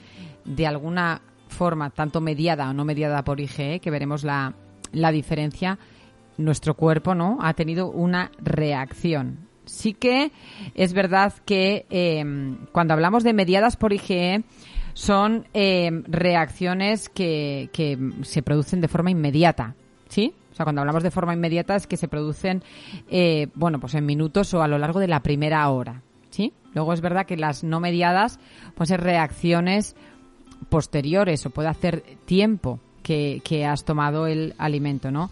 [0.45, 4.55] de alguna forma, tanto mediada o no mediada por IgE, que veremos la,
[4.93, 5.79] la diferencia,
[6.37, 9.49] nuestro cuerpo no ha tenido una reacción.
[9.65, 10.31] Sí que
[10.75, 12.25] es verdad que eh,
[12.73, 14.45] cuando hablamos de mediadas por IgE
[14.99, 19.77] son eh, reacciones que, que se producen de forma inmediata,
[20.09, 20.35] ¿sí?
[20.51, 22.65] O sea, cuando hablamos de forma inmediata es que se producen,
[23.09, 26.53] eh, bueno, pues en minutos o a lo largo de la primera hora, ¿sí?
[26.75, 28.41] Luego es verdad que las no mediadas,
[28.75, 29.95] pues ser reacciones
[30.69, 35.31] posteriores o puede hacer tiempo que, has tomado el alimento, ¿no?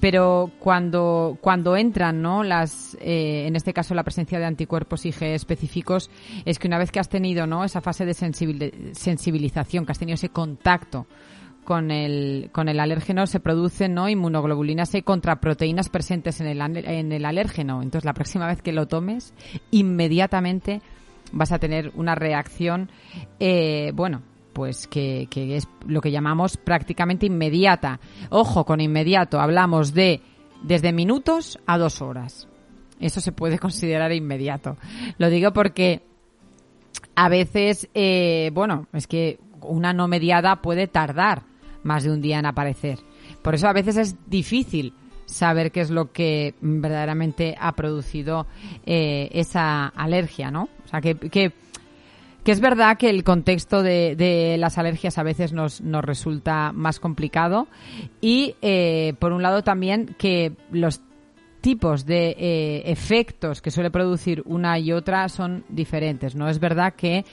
[0.00, 2.42] Pero cuando, cuando entran, ¿no?
[2.42, 6.10] Las, eh, en este caso la presencia de anticuerpos IgE específicos,
[6.44, 7.64] es que una vez que has tenido, ¿no?
[7.64, 11.06] Esa fase de sensibilización, que has tenido ese contacto
[11.64, 14.08] con el, con el alérgeno, se producen, ¿no?
[14.08, 17.82] Inmunoglobulinas E contra proteínas presentes en el, en el alérgeno.
[17.82, 19.34] Entonces, la próxima vez que lo tomes,
[19.70, 20.80] inmediatamente
[21.32, 22.90] vas a tener una reacción,
[23.38, 24.22] eh, bueno,
[24.58, 28.00] pues que, que, es lo que llamamos prácticamente inmediata.
[28.28, 30.20] Ojo, con inmediato hablamos de
[30.64, 32.48] desde minutos a dos horas.
[32.98, 34.76] Eso se puede considerar inmediato.
[35.16, 36.02] Lo digo porque
[37.14, 41.44] a veces, eh, bueno, es que una no mediada puede tardar
[41.84, 42.98] más de un día en aparecer.
[43.42, 44.92] Por eso a veces es difícil
[45.24, 48.48] saber qué es lo que verdaderamente ha producido
[48.84, 50.68] eh, esa alergia, ¿no?
[50.84, 51.52] O sea, que, que
[52.48, 56.98] que es verdad que el contexto de, las alergias a veces nos, nos resulta más
[56.98, 57.68] complicado
[58.22, 61.02] y, eh, por un lado, también que los
[61.60, 66.34] tipos de eh, efectos que suele producir una y otra son diferentes.
[66.34, 67.26] No es verdad que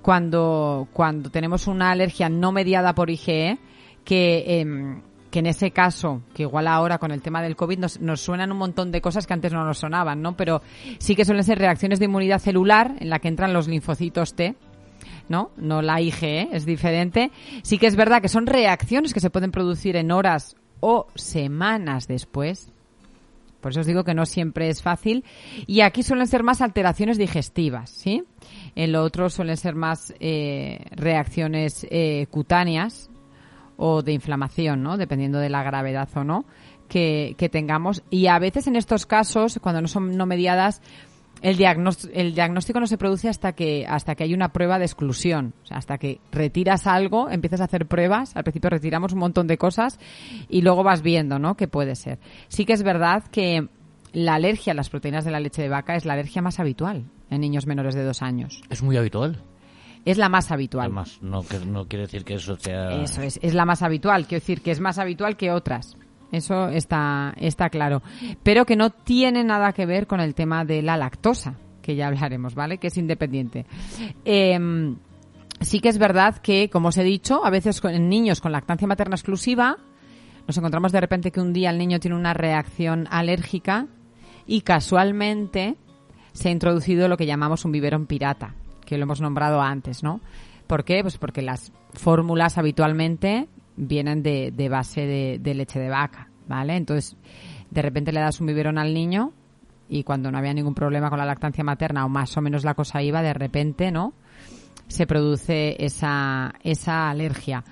[0.00, 3.58] cuando, cuando tenemos una alergia no mediada por IgE,
[4.04, 5.02] que eh,
[5.32, 8.52] que en ese caso, que igual ahora con el tema del COVID nos, nos, suenan
[8.52, 10.36] un montón de cosas que antes no nos sonaban, ¿no?
[10.36, 10.60] Pero
[10.98, 14.54] sí que suelen ser reacciones de inmunidad celular en la que entran los linfocitos T,
[15.30, 15.50] ¿no?
[15.56, 17.32] No la IgE, es diferente.
[17.62, 22.06] Sí que es verdad que son reacciones que se pueden producir en horas o semanas
[22.06, 22.70] después.
[23.62, 25.24] Por eso os digo que no siempre es fácil.
[25.66, 28.24] Y aquí suelen ser más alteraciones digestivas, ¿sí?
[28.74, 33.08] En lo otro suelen ser más eh, reacciones eh, cutáneas,
[33.76, 34.96] o de inflamación, ¿no?
[34.96, 36.44] Dependiendo de la gravedad o no
[36.88, 38.02] que, que tengamos.
[38.10, 40.82] Y a veces en estos casos, cuando no son no mediadas,
[41.42, 44.84] el diagnóstico, el diagnóstico no se produce hasta que hasta que hay una prueba de
[44.84, 49.18] exclusión, o sea, hasta que retiras algo, empiezas a hacer pruebas, al principio retiramos un
[49.18, 49.98] montón de cosas
[50.48, 51.56] y luego vas viendo, ¿no?
[51.56, 52.18] Que puede ser.
[52.48, 53.68] Sí que es verdad que
[54.12, 57.04] la alergia a las proteínas de la leche de vaca es la alergia más habitual
[57.30, 58.60] en niños menores de dos años.
[58.70, 59.42] Es muy habitual.
[60.04, 60.86] Es la más habitual.
[60.86, 63.02] Además, no, que, no quiere decir que eso sea...
[63.02, 64.26] Eso es, es la más habitual.
[64.26, 65.96] Quiero decir que es más habitual que otras.
[66.32, 68.02] Eso está, está claro.
[68.42, 72.08] Pero que no tiene nada que ver con el tema de la lactosa, que ya
[72.08, 72.78] hablaremos, ¿vale?
[72.78, 73.66] Que es independiente.
[74.24, 74.58] Eh,
[75.60, 78.88] sí que es verdad que, como os he dicho, a veces en niños con lactancia
[78.88, 79.76] materna exclusiva,
[80.46, 83.86] nos encontramos de repente que un día el niño tiene una reacción alérgica
[84.46, 85.76] y casualmente
[86.32, 88.54] se ha introducido lo que llamamos un biberón pirata
[88.84, 90.20] que lo hemos nombrado antes, ¿no?
[90.66, 91.02] ¿Por qué?
[91.02, 95.06] Pues porque las fórmulas habitualmente vienen de, de base
[95.38, 96.76] de, leche de vaca, ¿vale?
[96.76, 97.16] Entonces,
[97.70, 99.32] de repente le das un biberón al niño
[99.88, 102.74] y cuando no había ningún problema con la lactancia materna o más o menos la
[102.74, 104.14] cosa iba, de repente, ¿no?
[104.88, 107.64] Se produce esa, esa alergia.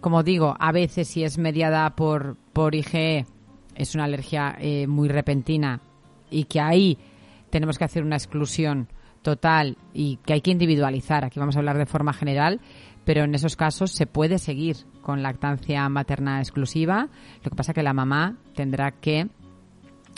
[0.00, 3.26] Como digo, a veces si es mediada por, por IgE,
[3.74, 5.80] es una alergia eh, muy repentina
[6.30, 6.98] y que ahí
[7.50, 8.88] tenemos que hacer una exclusión
[9.22, 11.24] total y que hay que individualizar.
[11.24, 12.60] Aquí vamos a hablar de forma general,
[13.04, 17.08] pero en esos casos se puede seguir con lactancia materna exclusiva.
[17.42, 19.28] Lo que pasa que la mamá tendrá que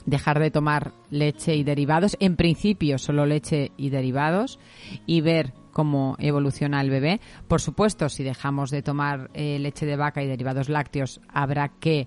[0.06, 4.58] dejar de tomar leche y derivados, en principio solo leche y derivados,
[5.06, 7.20] y ver cómo evoluciona el bebé.
[7.48, 12.06] Por supuesto, si dejamos de tomar eh, leche de vaca y derivados lácteos, habrá que,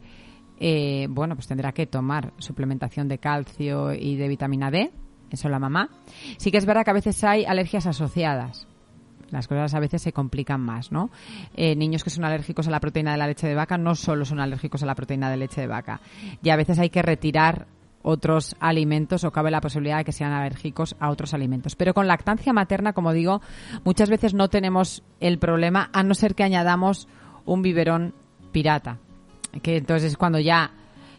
[0.59, 4.91] eh, bueno, pues tendrá que tomar suplementación de calcio y de vitamina D,
[5.31, 5.89] eso la mamá.
[6.37, 8.67] Sí que es verdad que a veces hay alergias asociadas.
[9.29, 11.09] Las cosas a veces se complican más, ¿no?
[11.53, 14.23] Eh, niños que son alérgicos a la proteína de la leche de vaca no solo
[14.23, 15.99] son alérgicos a la proteína de leche de vaca.
[16.41, 17.67] Y a veces hay que retirar
[18.03, 21.75] otros alimentos o cabe la posibilidad de que sean alérgicos a otros alimentos.
[21.75, 23.41] Pero con lactancia materna, como digo,
[23.83, 27.09] muchas veces no tenemos el problema a no ser que añadamos
[27.45, 28.13] un biberón
[28.53, 28.99] pirata,
[29.61, 30.71] que entonces es cuando ya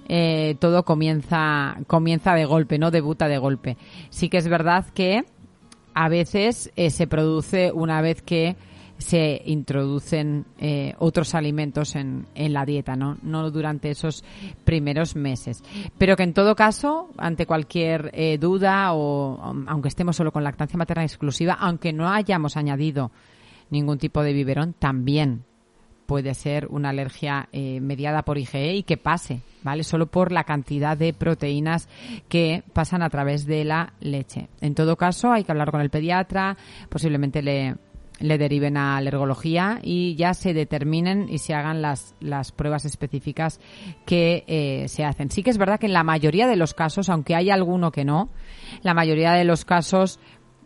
[0.09, 3.77] eh, todo comienza comienza de golpe, no debuta de golpe.
[4.11, 5.25] Sí que es verdad que
[5.95, 8.57] a veces eh, se produce una vez que
[8.99, 13.17] se introducen eh, otros alimentos en, en, la dieta, ¿no?
[13.23, 14.25] no durante esos
[14.65, 15.63] primeros meses.
[15.97, 20.77] Pero que en todo caso, ante cualquier eh, duda o aunque estemos solo con lactancia
[20.77, 23.11] materna exclusiva, aunque no hayamos añadido
[23.71, 25.45] ningún tipo de biberón, también
[26.09, 29.85] puede ser una alergia eh, mediada por IgE y que pase, ¿vale?
[29.85, 31.87] Solo por la cantidad de proteínas
[32.31, 34.49] que pasan a través de la leche.
[34.63, 36.57] En todo caso, hay que hablar con el pediatra,
[36.89, 37.75] posiblemente le,
[38.21, 43.61] le deriven a alergología y ya se determinen y se hagan las, las pruebas específicas
[44.07, 45.31] que eh, se hacen.
[45.31, 48.07] Sí que es verdad que en la mayoría de los casos, aunque hay alguno que
[48.07, 48.31] no,
[48.83, 50.21] la mayoría de los casos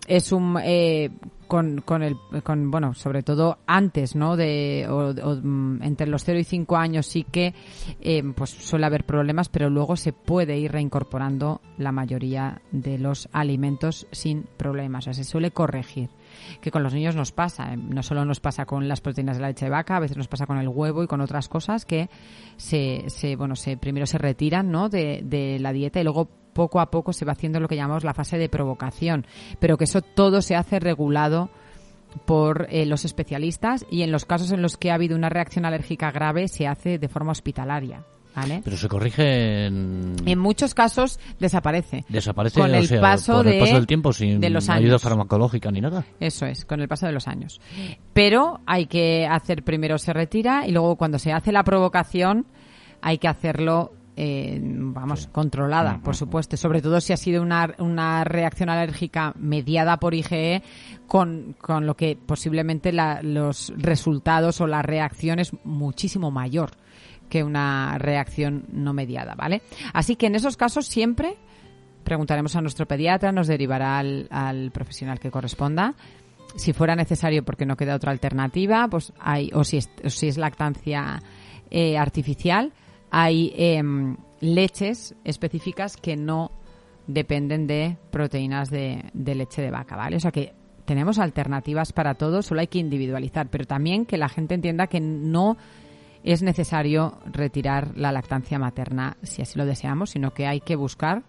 [0.06, 1.10] es un eh,
[1.46, 6.38] con, con el con bueno sobre todo antes no de o, mm, entre los 0
[6.38, 7.54] y 5 años sí que
[8.00, 13.28] eh, pues suele haber problemas pero luego se puede ir reincorporando la mayoría de los
[13.32, 15.04] alimentos sin problemas.
[15.04, 16.08] O sea se suele corregir
[16.62, 17.74] que con los niños nos pasa.
[17.74, 20.16] Eh, no solo nos pasa con las proteínas de la leche de vaca a veces
[20.16, 22.08] nos pasa con el huevo y con otras cosas que
[22.56, 26.80] se, se bueno se primero se retiran no de, de la dieta y luego poco
[26.80, 29.26] a poco se va haciendo lo que llamamos la fase de provocación,
[29.58, 31.50] pero que eso todo se hace regulado
[32.24, 35.64] por eh, los especialistas y en los casos en los que ha habido una reacción
[35.64, 38.04] alérgica grave se hace de forma hospitalaria.
[38.34, 38.62] ¿Vale?
[38.64, 40.16] Pero se corrige en...
[40.24, 42.06] En muchos casos desaparece.
[42.08, 45.02] Desaparece con el, paso, por de, el paso del tiempo sin de los ayuda años.
[45.02, 46.06] farmacológica ni nada.
[46.18, 47.60] Eso es, con el paso de los años.
[48.14, 52.46] Pero hay que hacer primero se retira y luego cuando se hace la provocación
[53.02, 58.24] hay que hacerlo eh, vamos, controlada, por supuesto, sobre todo si ha sido una, una
[58.24, 60.62] reacción alérgica mediada por IgE,
[61.06, 66.72] con, con lo que posiblemente la, los resultados o la reacción es muchísimo mayor
[67.30, 69.62] que una reacción no mediada, ¿vale?
[69.94, 71.36] Así que en esos casos siempre
[72.04, 75.94] preguntaremos a nuestro pediatra, nos derivará al, al profesional que corresponda.
[76.56, 80.28] Si fuera necesario, porque no queda otra alternativa, pues hay, o si es, o si
[80.28, 81.22] es lactancia
[81.70, 82.74] eh, artificial,
[83.12, 83.82] hay eh,
[84.40, 86.50] leches específicas que no
[87.06, 90.16] dependen de proteínas de, de, leche de vaca, ¿vale?
[90.16, 90.54] O sea que
[90.86, 95.00] tenemos alternativas para todo, solo hay que individualizar, pero también que la gente entienda que
[95.00, 95.58] no
[96.24, 101.22] es necesario retirar la lactancia materna si así lo deseamos, sino que hay que buscar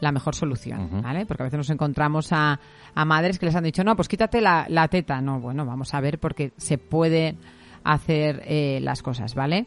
[0.00, 1.02] la mejor solución, uh -huh.
[1.02, 1.26] ¿vale?
[1.26, 2.58] Porque a veces nos encontramos a,
[2.94, 5.20] a, madres que les han dicho, no, pues quítate la, la, teta.
[5.20, 7.36] No, bueno, vamos a ver porque se puede
[7.84, 9.66] hacer eh, las cosas, ¿vale?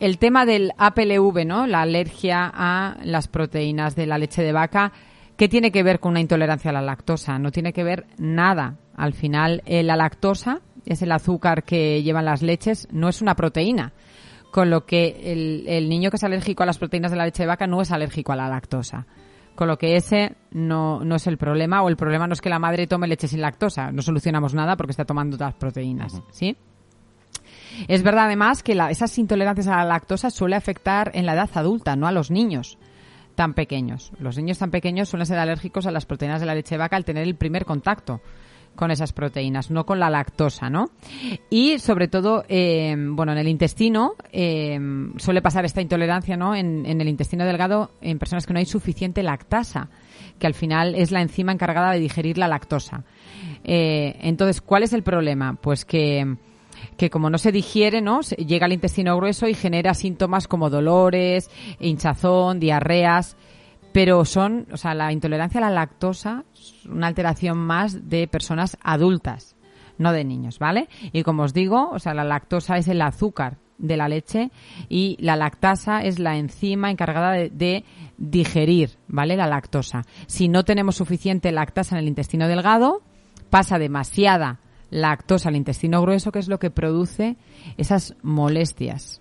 [0.00, 1.66] El tema del APLV, ¿no?
[1.66, 4.92] La alergia a las proteínas de la leche de vaca,
[5.36, 7.38] ¿qué tiene que ver con una intolerancia a la lactosa?
[7.38, 8.76] No tiene que ver nada.
[8.94, 13.34] Al final, eh, la lactosa es el azúcar que llevan las leches, no es una
[13.34, 13.92] proteína.
[14.50, 17.42] Con lo que el, el niño que es alérgico a las proteínas de la leche
[17.42, 19.06] de vaca no es alérgico a la lactosa.
[19.54, 22.50] Con lo que ese no, no es el problema, o el problema no es que
[22.50, 23.90] la madre tome leche sin lactosa.
[23.90, 26.22] No solucionamos nada porque está tomando otras proteínas.
[26.30, 26.56] ¿sí?
[27.88, 31.50] Es verdad además que la, esas intolerancias a la lactosa suele afectar en la edad
[31.54, 32.78] adulta, no a los niños
[33.34, 34.12] tan pequeños.
[34.18, 37.04] Los niños tan pequeños suelen ser alérgicos a las proteínas de la leche vaca al
[37.04, 38.20] tener el primer contacto
[38.74, 40.90] con esas proteínas, no con la lactosa, ¿no?
[41.48, 44.78] Y sobre todo, eh, bueno, en el intestino eh,
[45.16, 46.54] suele pasar esta intolerancia, ¿no?
[46.54, 49.88] En, en, el intestino delgado en personas que no hay suficiente lactasa,
[50.38, 53.04] que al final es la enzima encargada de digerir la lactosa.
[53.64, 55.54] Eh, entonces, ¿cuál es el problema?
[55.54, 56.36] Pues que
[56.96, 58.20] que como no se digiere, ¿no?
[58.20, 63.36] Llega al intestino grueso y genera síntomas como dolores, hinchazón, diarreas,
[63.92, 68.76] pero son, o sea, la intolerancia a la lactosa es una alteración más de personas
[68.82, 69.56] adultas,
[69.96, 70.88] no de niños, ¿vale?
[71.12, 74.50] Y como os digo, o sea, la lactosa es el azúcar de la leche
[74.88, 77.84] y la lactasa es la enzima encargada de, de,
[78.18, 79.36] digerir, ¿vale?
[79.36, 80.04] La lactosa.
[80.26, 83.02] Si no tenemos suficiente lactasa en el intestino delgado,
[83.50, 84.60] pasa demasiada
[84.90, 87.36] lactosa al intestino grueso, que es lo que produce
[87.76, 89.18] esas molestias.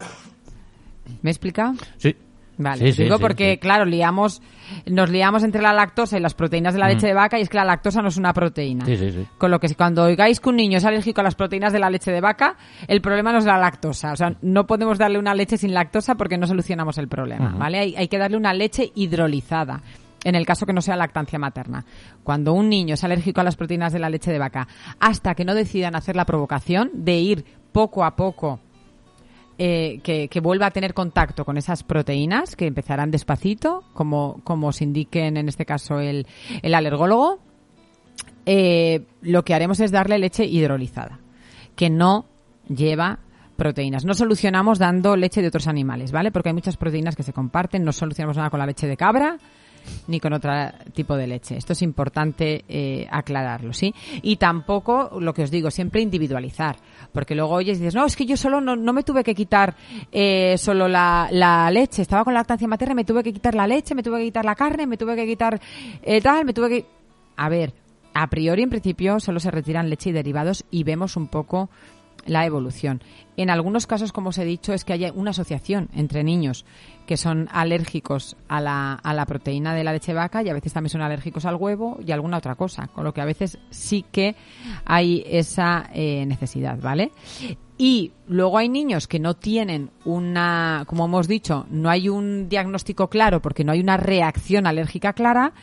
[1.21, 1.73] ¿Me he explicado?
[1.97, 2.15] Sí.
[2.57, 4.41] Vale, sí, digo sí, porque, claro, liamos,
[4.85, 7.49] nos liamos entre la lactosa y las proteínas de la leche de vaca y es
[7.49, 8.85] que la lactosa no es una proteína.
[8.85, 9.27] Sí, sí, sí.
[9.37, 11.79] Con lo que si cuando oigáis que un niño es alérgico a las proteínas de
[11.79, 12.55] la leche de vaca,
[12.87, 14.13] el problema no es la lactosa.
[14.13, 17.55] O sea, no podemos darle una leche sin lactosa porque no solucionamos el problema, uh
[17.55, 17.59] -huh.
[17.59, 17.79] ¿vale?
[17.79, 19.81] Hay, hay que darle una leche hidrolizada
[20.25, 21.85] en el caso que no sea lactancia materna.
[22.23, 24.67] Cuando un niño es alérgico a las proteínas de la leche de vaca,
[24.99, 28.59] hasta que no decidan hacer la provocación de ir poco a poco
[29.57, 34.81] eh, que, vuelva a tener contacto con esas proteínas que empezarán despacito, como, como os
[34.81, 36.27] indiquen en este caso el,
[36.61, 37.39] el alergólogo,
[38.45, 41.19] eh, lo que haremos es darle leche hidrolizada,
[41.75, 42.25] que no
[42.67, 43.19] lleva
[43.55, 44.05] proteínas.
[44.05, 46.31] No solucionamos dando leche de otros animales, ¿vale?
[46.31, 49.37] Porque hay muchas proteínas que se comparten, no solucionamos nada con la leche de cabra
[50.07, 50.51] ni con otro
[50.93, 51.57] tipo de leche.
[51.57, 53.93] Esto es importante eh, aclararlo, ¿sí?
[54.21, 56.77] Y tampoco, lo que os digo, siempre individualizar.
[57.11, 59.35] Porque luego oyes y dices, no, es que yo solo no, no me tuve que
[59.35, 59.75] quitar
[60.11, 63.95] eh, solo la, la leche, estaba con lactancia materna, me tuve que quitar la leche,
[63.95, 65.59] me tuve que quitar la carne, me tuve que quitar
[66.01, 66.85] eh, tal, me tuve que...
[67.37, 67.73] A ver,
[68.13, 71.69] a priori, en principio, solo se retiran leche y derivados y vemos un poco
[72.25, 73.01] la evolución.
[73.37, 76.65] En algunos casos, como os he dicho, es que hay una asociación entre niños
[77.05, 80.73] que son alérgicos a la, a la proteína de la leche vaca y a veces
[80.73, 84.05] también son alérgicos al huevo y alguna otra cosa, con lo que a veces sí
[84.11, 84.35] que
[84.85, 87.11] hay esa eh, necesidad, ¿vale?
[87.77, 93.09] Y luego hay niños que no tienen una, como hemos dicho, no hay un diagnóstico
[93.09, 95.53] claro porque no hay una reacción alérgica clara,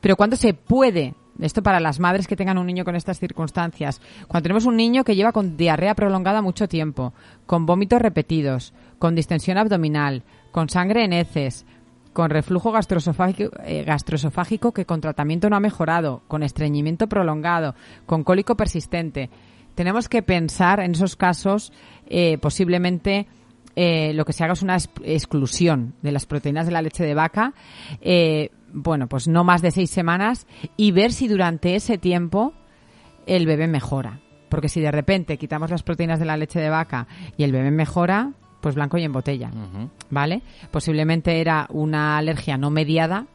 [0.00, 4.00] pero cuando se puede esto para las madres que tengan un niño con estas circunstancias.
[4.26, 7.12] Cuando tenemos un niño que lleva con diarrea prolongada mucho tiempo,
[7.46, 11.66] con vómitos repetidos, con distensión abdominal, con sangre en heces,
[12.12, 17.76] con reflujo gastroesofágico, eh, que con tratamiento no ha mejorado, con estreñimiento prolongado,
[18.06, 19.30] con cólico persistente.
[19.76, 21.72] Tenemos que pensar en esos casos
[22.06, 23.28] eh, posiblemente
[23.76, 27.04] eh, lo que se haga es una ex- exclusión de las proteínas de la leche
[27.04, 27.54] de vaca,
[28.72, 30.46] bueno, pues no más de seis semanas
[30.76, 32.52] y ver si durante ese tiempo
[33.26, 34.20] el bebé mejora.
[34.48, 37.06] Porque si de repente quitamos las proteínas de la leche de vaca
[37.36, 39.50] y el bebé mejora, pues blanco y en botella,
[40.10, 40.42] ¿vale?
[40.70, 43.26] Posiblemente era una alergia no mediada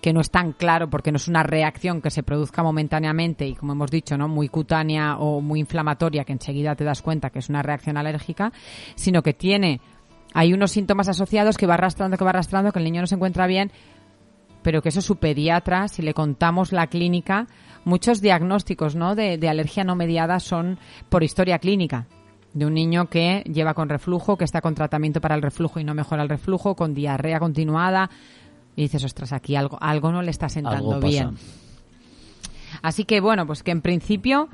[0.00, 3.54] que no es tan claro porque no es una reacción que se produzca momentáneamente y
[3.54, 4.28] como hemos dicho, ¿no?
[4.28, 8.52] muy cutánea o muy inflamatoria que enseguida te das cuenta que es una reacción alérgica,
[8.94, 9.80] sino que tiene
[10.32, 13.16] hay unos síntomas asociados que va arrastrando, que va arrastrando, que el niño no se
[13.16, 13.72] encuentra bien,
[14.62, 17.46] pero que eso su pediatra, si le contamos la clínica,
[17.84, 19.14] muchos diagnósticos ¿no?
[19.14, 22.06] de, de alergia no mediada son por historia clínica.
[22.52, 25.84] De un niño que lleva con reflujo, que está con tratamiento para el reflujo y
[25.84, 28.10] no mejora el reflujo, con diarrea continuada.
[28.74, 31.36] Y dices, ostras, aquí algo, algo no le está sentando Algo bien.
[32.82, 34.48] Así que bueno, pues que en principio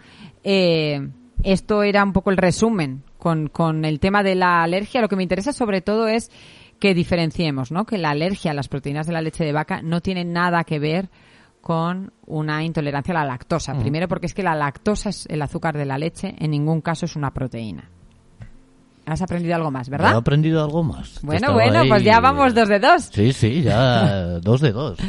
[0.44, 1.08] eh,
[1.42, 5.00] esto era un poco el resumen con, con el tema de la alergia.
[5.00, 6.30] Lo que me interesa sobre todo es
[6.78, 7.84] que diferenciemos, ¿no?
[7.86, 10.78] Que la alergia a las proteínas de la leche de vaca no tiene nada que
[10.78, 11.08] ver
[11.60, 13.74] con una intolerancia a la lactosa.
[13.74, 13.80] Mm.
[13.80, 17.06] Primero porque es que la lactosa es el azúcar de la leche, en ningún caso
[17.06, 17.90] es una proteína.
[19.06, 20.16] Has aprendido algo más, ¿He ¿verdad?
[20.16, 21.20] aprendido algo más?
[21.22, 23.04] Bueno, bueno, ahí- pues ya vamos dos de dos.
[23.12, 24.98] Sí, sí, ya dos de dos.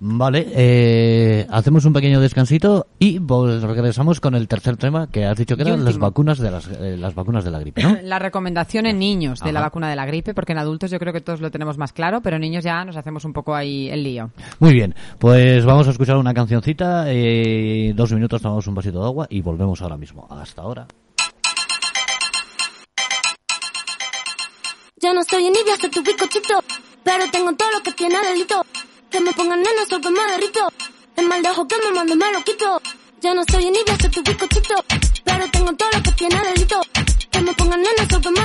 [0.00, 5.56] Vale, eh, hacemos un pequeño descansito y regresamos con el tercer tema que has dicho
[5.56, 7.96] que eran las vacunas de las, eh, las vacunas de la gripe, ¿no?
[8.02, 11.12] La recomendación en niños de la vacuna de la gripe, porque en adultos yo creo
[11.12, 13.88] que todos lo tenemos más claro, pero en niños ya nos hacemos un poco ahí
[13.88, 14.30] el lío.
[14.58, 19.06] Muy bien, pues vamos a escuchar una cancioncita, eh, dos minutos tomamos un vasito de
[19.06, 20.26] agua y volvemos ahora mismo.
[20.30, 20.86] Hasta ahora.
[25.00, 26.60] Ya no soy envidia hasta tu bizcochito,
[27.02, 28.62] pero tengo todo lo que tiene delito.
[29.14, 30.22] Que me pongan nena sol que me.
[31.14, 32.82] El mal de ojo que me mando me lo quito.
[33.20, 34.74] Ya no soy envidia hasta tu bizcochito,
[35.22, 36.80] pero tengo todo lo que tiene delito.
[37.30, 38.42] Que me pongan nena sol que me.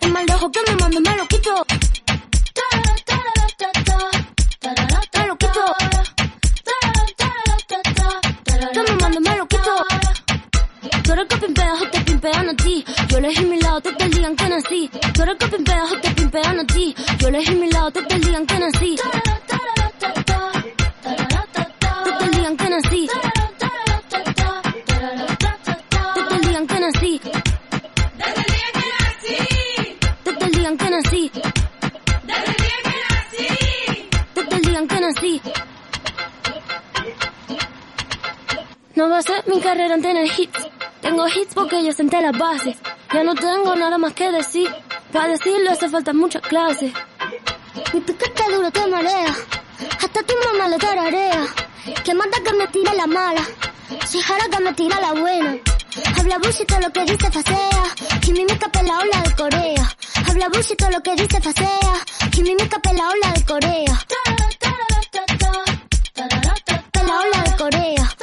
[0.00, 1.64] El mal de ojo que me me lo quito.
[1.68, 2.64] Que
[8.82, 9.84] me me lo quito.
[11.46, 12.84] Te.
[13.08, 14.90] Yo elegí mi lado, te en que nací.
[15.14, 16.94] Tú eres que pimpeas te pimpean a ti.
[17.18, 18.77] Yo elegí mi lado, te en que nací.
[38.98, 40.66] No va a ser mi carrera en tener hits.
[41.00, 42.76] Tengo hits porque yo senté las bases.
[43.14, 44.68] Ya no tengo nada más que decir.
[45.12, 46.92] Para decirlo hace falta muchas clases.
[47.94, 49.36] Mi piquete duro te marea,
[50.02, 51.46] hasta tu mamá lo tararea.
[52.04, 53.42] Que manda que me tira la mala,
[54.04, 55.56] si jara que me tira la buena.
[56.18, 57.84] Habla bullshit lo que dice facea,
[58.26, 59.96] y mi mica la ola de Corea.
[60.28, 61.94] Habla bullshit lo que dice facea,
[62.36, 63.94] y mi mica la ola de Corea.
[67.06, 68.17] La ola de Corea.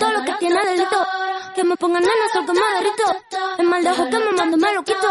[0.00, 1.06] Todo lo que tiene delito.
[1.54, 3.06] Que me pongan nena sol que me derrito.
[3.58, 5.10] El mal de que me mando me lo quito.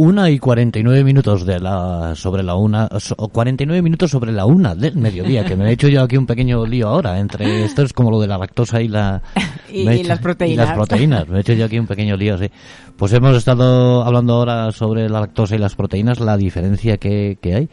[0.00, 4.76] Una y 49 minutos de la sobre la una, so- 49 minutos sobre la una
[4.76, 7.92] del mediodía, que me he hecho yo aquí un pequeño lío ahora entre esto es
[7.92, 9.20] como lo de la lactosa y la
[9.72, 10.66] Y- las proteínas.
[10.66, 11.28] y las proteínas.
[11.28, 12.48] Me he hecho yo aquí un pequeño lío, sí.
[12.96, 17.54] Pues hemos estado hablando ahora sobre la lactosa y las proteínas, la diferencia que, que
[17.56, 17.68] hay.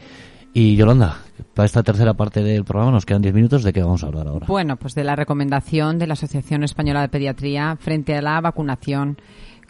[0.52, 1.18] Y Yolanda,
[1.54, 4.26] para esta tercera parte del programa nos quedan 10 minutos, ¿de qué vamos a hablar
[4.26, 4.46] ahora?
[4.48, 9.16] Bueno, pues de la recomendación de la Asociación Española de Pediatría frente a la vacunación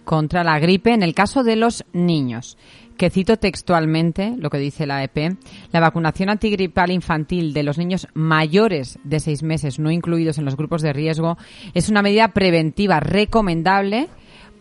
[0.06, 2.56] contra la gripe en el caso de los niños.
[2.96, 5.36] Que cito textualmente lo que dice la EP.
[5.72, 10.56] La vacunación antigripal infantil de los niños mayores de seis meses, no incluidos en los
[10.56, 11.36] grupos de riesgo,
[11.74, 14.08] es una medida preventiva recomendable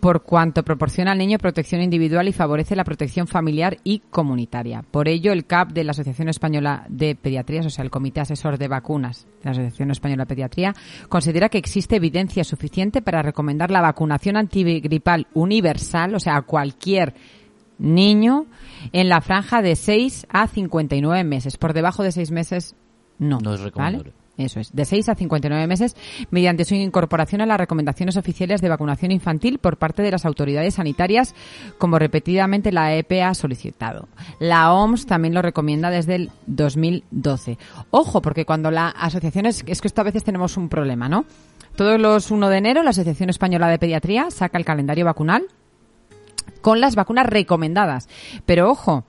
[0.06, 4.84] por cuanto proporciona al niño protección individual y favorece la protección familiar y comunitaria.
[4.84, 8.60] Por ello, el CAP de la Asociación Española de Pediatrías, o sea, el Comité Asesor
[8.60, 10.76] de Vacunas de la Asociación Española de Pediatría,
[11.10, 17.16] considera que existe evidencia suficiente para recomendar la vacunación antigripal universal, o sea, a cualquier
[17.80, 18.46] niño,
[18.94, 21.58] en la franja de 6 a 59 meses.
[21.58, 22.76] Por debajo de 6 meses,
[23.18, 23.40] no.
[23.40, 24.12] No es recomendable.
[24.12, 24.25] ¿vale?
[24.38, 25.96] Eso es, de 6 a 59 meses,
[26.30, 30.76] mediante su incorporación a las recomendaciones oficiales de vacunación infantil por parte de las autoridades
[30.76, 31.34] sanitarias,
[31.78, 34.10] como repetidamente la EP ha solicitado.
[34.40, 37.58] La OMS también lo recomienda desde el 2012.
[37.92, 41.26] Ojo, porque cuando la asociación es, que esto a veces tenemos un problema, ¿no?
[41.76, 45.46] Todos los 1 de enero la Asociación Española de Pediatría saca el calendario vacunal
[46.62, 48.08] con las vacunas recomendadas.
[48.46, 49.06] Pero ojo,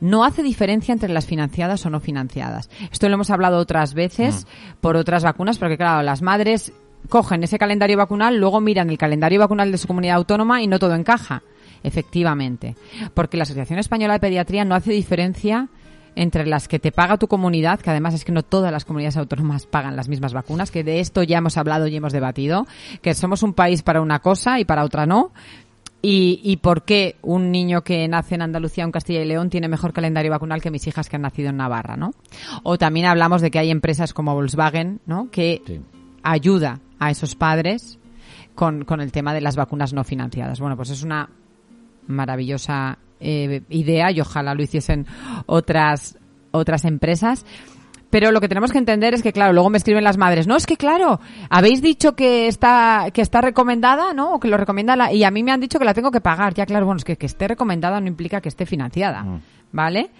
[0.00, 2.70] no hace diferencia entre las financiadas o no financiadas.
[2.90, 4.46] Esto lo hemos hablado otras veces
[4.80, 6.72] por otras vacunas, porque claro, las madres
[7.08, 10.78] cogen ese calendario vacunal, luego miran el calendario vacunal de su comunidad autónoma y no
[10.78, 11.42] todo encaja.
[11.82, 12.76] Efectivamente.
[13.14, 15.68] Porque la Asociación Española de Pediatría no hace diferencia
[16.16, 19.16] entre las que te paga tu comunidad, que además es que no todas las comunidades
[19.16, 22.66] autónomas pagan las mismas vacunas, que de esto ya hemos hablado y hemos debatido,
[23.00, 25.32] que somos un país para una cosa y para otra no,
[26.02, 29.50] y, y por qué un niño que nace en Andalucía o en Castilla y León
[29.50, 32.12] tiene mejor calendario vacunal que mis hijas que han nacido en Navarra, ¿no?
[32.62, 35.30] O también hablamos de que hay empresas como Volkswagen, ¿no?
[35.30, 35.80] Que Sí.
[36.22, 37.98] ayuda a esos padres
[38.54, 40.58] con, con el tema de las vacunas no financiadas.
[40.60, 41.28] Bueno, pues es una
[42.06, 45.06] maravillosa eh, idea y ojalá lo hiciesen
[45.46, 46.16] otras
[46.52, 47.44] otras empresas.
[48.10, 50.56] Pero lo que tenemos que entender es que, claro, luego me escriben las madres, no,
[50.56, 54.34] es que, claro, habéis dicho que está, que está recomendada, ¿no?
[54.34, 56.20] O que lo recomienda la, y a mí me han dicho que la tengo que
[56.20, 56.54] pagar.
[56.54, 59.24] Ya, claro, bueno, es que que esté recomendada no implica que esté financiada,
[59.72, 60.10] ¿vale?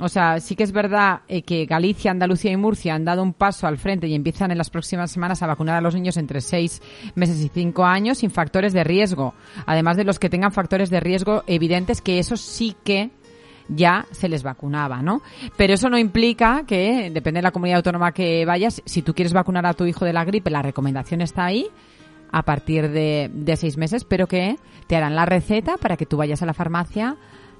[0.00, 3.32] O sea, sí que es verdad eh, que Galicia, Andalucía y Murcia han dado un
[3.32, 6.40] paso al frente y empiezan en las próximas semanas a vacunar a los niños entre
[6.40, 6.82] seis
[7.14, 9.34] meses y cinco años sin factores de riesgo.
[9.66, 13.10] Además de los que tengan factores de riesgo evidentes, que eso sí que
[13.68, 15.22] ya se les vacunaba, ¿no?
[15.56, 19.32] Pero eso no implica que, depende de la comunidad autónoma que vayas, si tú quieres
[19.32, 21.68] vacunar a tu hijo de la gripe, la recomendación está ahí
[22.30, 24.56] a partir de, de seis meses, pero que
[24.86, 27.16] te harán la receta para que tú vayas a la farmacia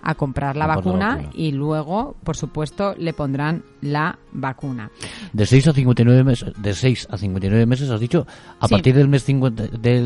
[0.06, 4.90] a comprar la A por la vacuna y luego, por supuesto, le pondrán la vacuna.
[5.32, 8.26] De 6 a 59 meses, de 6 a 59 meses has dicho,
[8.60, 8.74] a Sí.
[8.74, 10.00] partir del mes 50, de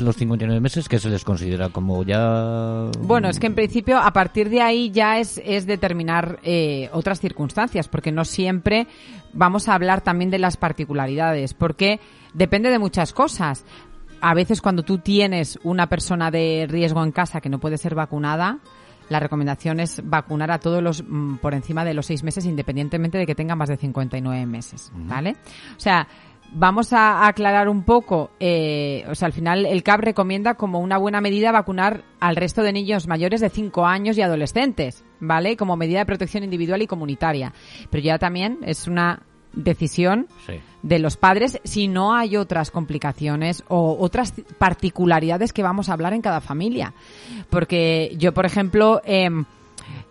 [0.00, 4.12] los 59 meses que se les considera como ya Bueno, es que en principio a
[4.12, 8.86] partir de ahí ya es, es determinar eh, otras circunstancias, porque no siempre
[9.34, 12.00] vamos a hablar también de las particularidades, porque
[12.32, 13.64] depende de muchas cosas.
[14.22, 17.94] A veces cuando tú tienes una persona de riesgo en casa que no puede ser
[17.94, 18.58] vacunada,
[19.08, 23.18] la recomendación es vacunar a todos los mm, por encima de los seis meses, independientemente
[23.18, 25.36] de que tengan más de 59 meses, ¿vale?
[25.76, 26.08] O sea,
[26.52, 30.98] vamos a aclarar un poco, eh, o sea, al final el CAP recomienda como una
[30.98, 35.56] buena medida vacunar al resto de niños mayores de 5 años y adolescentes, ¿vale?
[35.56, 37.52] Como medida de protección individual y comunitaria.
[37.90, 39.22] Pero ya también es una
[39.56, 40.60] decisión Sí.
[40.82, 46.12] de los padres si no hay otras complicaciones o otras particularidades que vamos a hablar
[46.12, 46.92] en cada familia.
[47.50, 49.44] Porque yo, por ejemplo, em,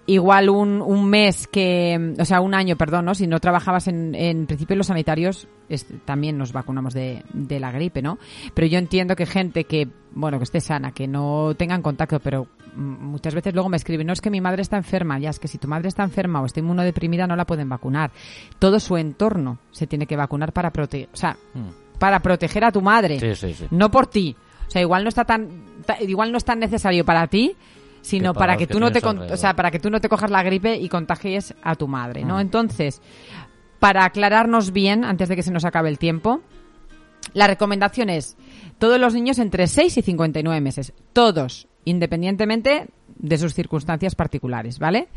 [0.07, 3.15] igual un, un mes que, o sea, un año, perdón, ¿no?
[3.15, 7.71] Si no trabajabas en, en principio los sanitarios, es- también nos vacunamos de, de la
[7.71, 8.17] gripe, ¿no?
[8.53, 12.47] Pero yo entiendo que gente que, bueno, que esté sana, que no tengan contacto, pero
[12.75, 15.47] muchas veces luego me escriben, no es que mi madre está enferma, ya es que
[15.47, 18.11] si tu madre está enferma o está inmunodeprimida no la pueden vacunar.
[18.59, 21.37] Todo su entorno se tiene que vacunar para proteger, o sea,
[21.99, 23.67] para proteger a tu madre, Sí, sí, sí.
[23.71, 24.35] no por ti.
[24.67, 25.47] O sea, igual no está tan,
[25.85, 27.55] ta- igual no es tan necesario para ti,
[28.01, 30.09] sino Que para que que tú no te o sea, para que tú no te
[30.09, 32.37] cojas la gripe y contagies a tu madre, ¿no?
[32.37, 32.41] Mm.
[32.41, 33.01] Entonces,
[33.79, 36.41] para aclararnos bien antes de que se nos acabe el tiempo,
[37.33, 38.37] la recomendación es
[38.77, 45.07] todos los niños entre 6 y 59 meses, todos, independientemente de sus circunstancias particulares, ¿vale?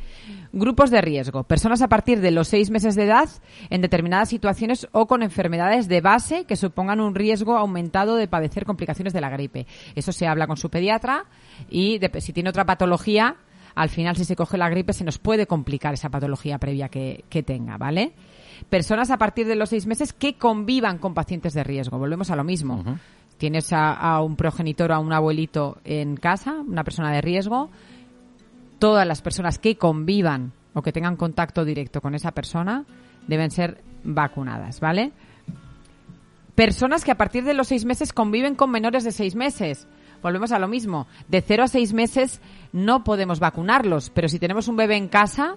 [0.53, 3.29] Grupos de riesgo, personas a partir de los 6 meses de edad
[3.71, 8.65] en determinadas situaciones o con enfermedades de base que supongan un riesgo aumentado de padecer
[8.65, 9.67] complicaciones de la gripe.
[9.97, 11.25] Eso se habla con su pediatra
[11.69, 13.37] y de- si tiene otra patología,
[13.75, 17.43] al final si se coge la gripe se nos puede complicar esa patología previa que
[17.45, 18.13] tenga, ¿vale?
[18.71, 21.99] Personas a partir de los seis meses que convivan con pacientes de riesgo.
[21.99, 22.83] Volvemos a lo mismo.
[23.39, 27.71] Tienes a, un progenitor o a un abuelito en casa, una persona de riesgo.
[28.81, 32.85] Todas las personas que convivan o que tengan contacto directo con esa persona
[33.29, 35.13] deben ser vacunadas, ¿vale?
[36.57, 39.87] Personas que a partir de los seis meses conviven con menores de seis meses.
[40.21, 41.07] Volvemos a lo mismo.
[41.29, 42.41] De cero a seis meses
[42.73, 45.57] no podemos vacunarlos, pero si tenemos un bebé en casa,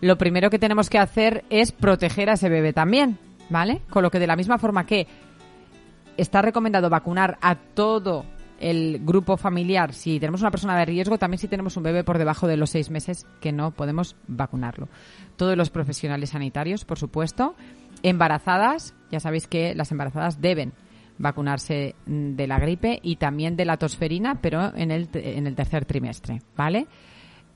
[0.00, 3.82] lo primero que tenemos que hacer es proteger a ese bebé también, ¿vale?
[3.90, 5.06] Con lo que de la misma forma que
[6.16, 8.24] está recomendado vacunar a todo
[8.58, 12.18] el grupo familiar, si tenemos una persona de riesgo, también si tenemos un bebé por
[12.18, 14.88] debajo de los seis meses, que no podemos vacunarlo.
[15.36, 17.54] Todos los profesionales sanitarios, por supuesto,
[18.02, 20.72] embarazadas, ya sabéis que las embarazadas deben
[21.18, 25.54] vacunarse mm, de la gripe y también de la tosferina, pero en el, en el
[25.54, 26.86] tercer trimestre, ¿vale?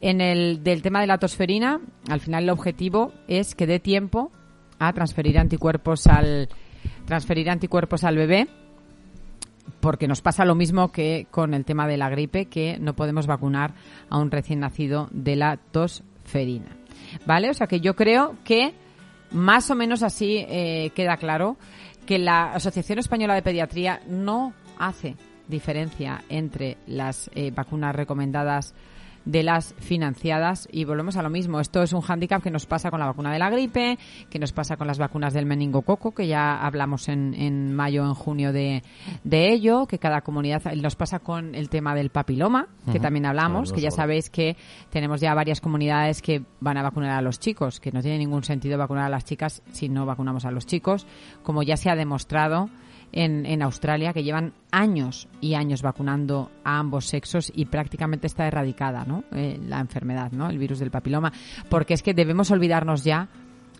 [0.00, 4.32] En el del tema de la tosferina, al final el objetivo es que dé tiempo
[4.78, 6.48] a transferir anticuerpos al
[7.06, 8.48] transferir anticuerpos al bebé
[9.80, 13.26] porque nos pasa lo mismo que con el tema de la gripe, que no podemos
[13.26, 13.74] vacunar
[14.08, 16.76] a un recién nacido de la tosferina.
[17.26, 17.50] ¿Vale?
[17.50, 18.74] O sea que yo creo que
[19.30, 21.56] más o menos así eh, queda claro
[22.06, 25.16] que la Asociación Española de Pediatría no hace
[25.48, 28.74] diferencia entre las eh, vacunas recomendadas
[29.24, 30.68] de las financiadas.
[30.70, 31.60] Y volvemos a lo mismo.
[31.60, 33.98] Esto es un hándicap que nos pasa con la vacuna de la gripe,
[34.28, 38.14] que nos pasa con las vacunas del meningococo, que ya hablamos en, en mayo, en
[38.14, 38.82] junio de,
[39.24, 43.72] de ello, que cada comunidad nos pasa con el tema del papiloma, que también hablamos,
[43.72, 44.56] que ya sabéis que
[44.90, 48.44] tenemos ya varias comunidades que van a vacunar a los chicos, que no tiene ningún
[48.44, 51.06] sentido vacunar a las chicas si no vacunamos a los chicos,
[51.42, 52.70] como ya se ha demostrado
[53.12, 58.46] en, en Australia, que llevan años y años vacunando a ambos sexos y prácticamente está
[58.46, 59.24] erradicada ¿no?
[59.32, 60.48] Eh, la enfermedad, ¿no?
[60.48, 61.32] el virus del papiloma,
[61.68, 63.28] porque es que debemos olvidarnos ya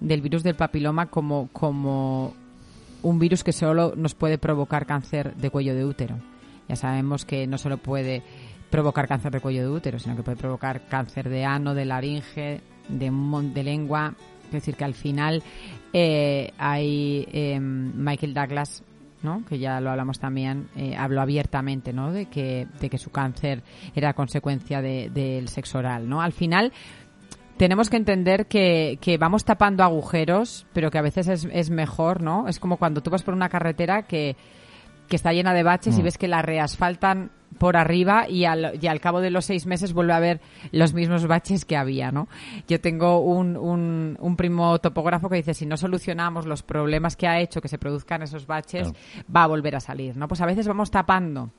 [0.01, 2.35] del virus del papiloma como, como
[3.03, 6.17] un virus que solo nos puede provocar cáncer de cuello de útero.
[6.69, 8.23] Ya sabemos que no solo puede
[8.71, 12.61] provocar cáncer de cuello de útero, sino que puede provocar cáncer de ano, de laringe,
[12.89, 13.11] de,
[13.55, 14.15] de lengua.
[14.47, 15.43] Es decir, que al final
[15.93, 18.83] eh, hay eh, Michael Douglas,
[19.23, 19.45] ¿no?
[19.49, 22.13] que ya lo hablamos también, eh, habló abiertamente ¿no?
[22.13, 23.63] de, que, de que su cáncer
[23.95, 26.09] era consecuencia de- del sexo oral.
[26.09, 26.23] ¿no?
[26.23, 26.73] Al final
[27.57, 32.23] tenemos que entender que, que vamos tapando agujeros, pero que a veces es, es mejor,
[32.23, 32.49] ¿no?
[32.49, 34.35] Es como cuando tú vas por una carretera que,
[35.09, 36.05] que está llena de baches y Mm.
[36.05, 37.31] ves que la reasfaltan
[37.61, 40.41] por arriba y al, y al cabo de los seis meses vuelve a haber
[40.73, 42.27] los mismos baches que había, ¿no?
[42.67, 47.29] Yo tengo un, un, un primo topógrafo que dice, si no solucionamos los problemas que
[47.29, 48.91] ha hecho que se produzcan esos baches,
[49.37, 50.27] va a volver a salir, ¿no?
[50.27, 51.51] Pues a veces vamos tapando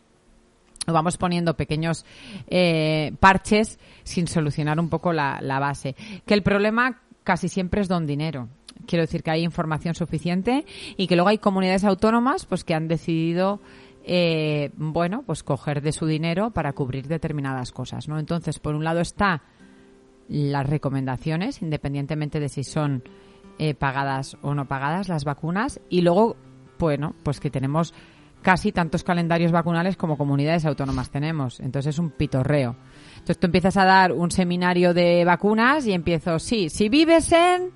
[0.88, 2.04] o vamos poniendo pequeños
[2.48, 5.96] eh, parches sin solucionar un poco la, la base.
[6.26, 8.50] Que el problema casi siempre es don dinero.
[8.88, 10.66] Quiero decir que hay información suficiente
[10.98, 13.62] y que luego hay comunidades autónomas pues que han decidido
[14.04, 18.20] eh, bueno pues coger de su dinero para cubrir determinadas cosas, ¿no?
[18.20, 19.44] Entonces por un lado está
[20.28, 23.04] las recomendaciones, independientemente de si son
[23.60, 26.38] eh, pagadas o no pagadas las vacunas, y luego,
[26.80, 27.94] bueno, pues que tenemos
[28.42, 31.60] casi tantos calendarios vacunales como comunidades autónomas tenemos.
[31.60, 32.76] Entonces es un pitorreo.
[33.14, 37.72] Entonces tú empiezas a dar un seminario de vacunas y empiezo, sí, si vives en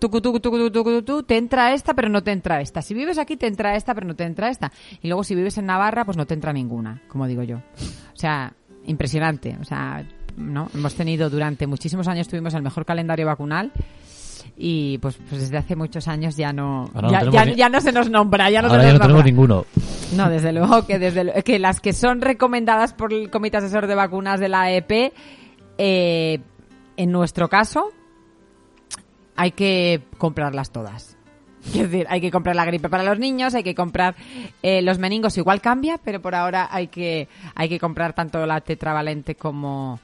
[0.00, 2.82] tucu, tucu, tucu, tucu, tucu, te entra esta, pero no te entra esta.
[2.82, 4.72] Si vives aquí, te entra esta, pero no te entra esta.
[5.02, 7.58] Y luego si vives en Navarra, pues no te entra ninguna, como digo yo.
[7.58, 8.52] O sea,
[8.86, 9.56] impresionante.
[9.60, 10.04] O sea,
[10.36, 10.68] ¿no?
[10.74, 13.70] Hemos tenido durante muchísimos años, tuvimos el mejor calendario vacunal
[14.56, 17.80] y pues, pues desde hace muchos años ya no, ya, tenemos ya- ni- ya no
[17.80, 19.64] se nos nombra, ya no Ahora se ya no tenemos ninguno.
[20.16, 23.94] No, desde luego que desde que las que son recomendadas por el Comité Asesor de
[23.94, 25.12] Vacunas de la AEP,
[25.78, 26.40] eh,
[26.96, 27.90] en nuestro caso,
[29.40, 31.16] hay que comprarlas todas.
[31.72, 34.14] Quiero decir, hay que comprar la gripe para los niños, hay que comprar
[34.62, 38.60] eh, los meningos, igual cambia, pero por ahora hay que, hay que comprar tanto la
[38.60, 39.98] tetravalente como,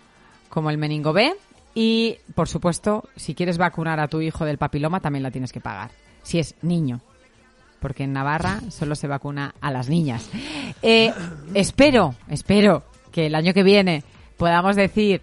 [0.48, 1.34] como el meningo B.
[1.74, 5.60] Y, por supuesto, si quieres vacunar a tu hijo del papiloma, también la tienes que
[5.60, 5.90] pagar.
[6.22, 7.02] Si es niño
[7.78, 10.30] porque en Navarra solo se vacuna a las niñas.
[10.80, 11.12] Eh,
[11.52, 14.02] espero, espero que el año que viene
[14.38, 15.20] podamos decir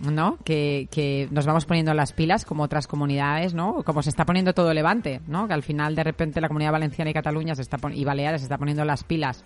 [0.00, 0.36] ¿no?
[0.44, 3.82] Que, que nos vamos poniendo las pilas como otras comunidades, ¿no?
[3.84, 5.46] Como se está poniendo todo Levante, ¿no?
[5.48, 8.44] Que al final de repente la Comunidad Valenciana y Cataluña se está y Baleares se
[8.46, 9.44] está poniendo las pilas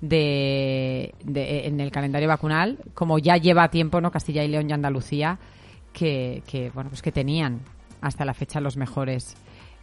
[0.00, 4.10] de, de- en el calendario vacunal, como ya lleva tiempo, ¿no?
[4.10, 5.38] Castilla y León y Andalucía
[5.92, 7.60] que, que bueno, pues que tenían
[8.00, 9.36] hasta la fecha los mejores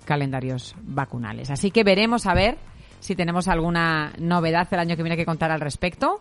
[0.06, 1.52] calendarios vacunales.
[1.52, 2.58] Así que veremos a ver
[3.00, 6.20] si tenemos alguna novedad el año que viene que contar al respecto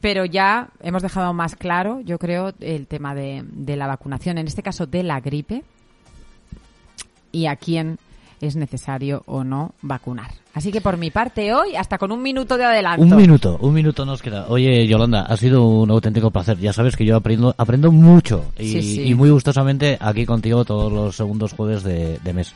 [0.00, 4.46] pero ya hemos dejado más claro, yo creo, el tema de, de la vacunación, en
[4.46, 5.62] este caso de la gripe,
[7.32, 7.98] y a quién
[8.40, 10.30] es necesario o no vacunar.
[10.52, 13.02] Así que por mi parte hoy, hasta con un minuto de adelanto.
[13.02, 14.46] Un minuto, un minuto nos queda.
[14.48, 16.58] Oye, Yolanda, ha sido un auténtico placer.
[16.58, 19.02] Ya sabes que yo aprendo, aprendo mucho y, Sí, sí.
[19.02, 22.52] y muy gustosamente aquí contigo todos los segundos jueves de, de mes.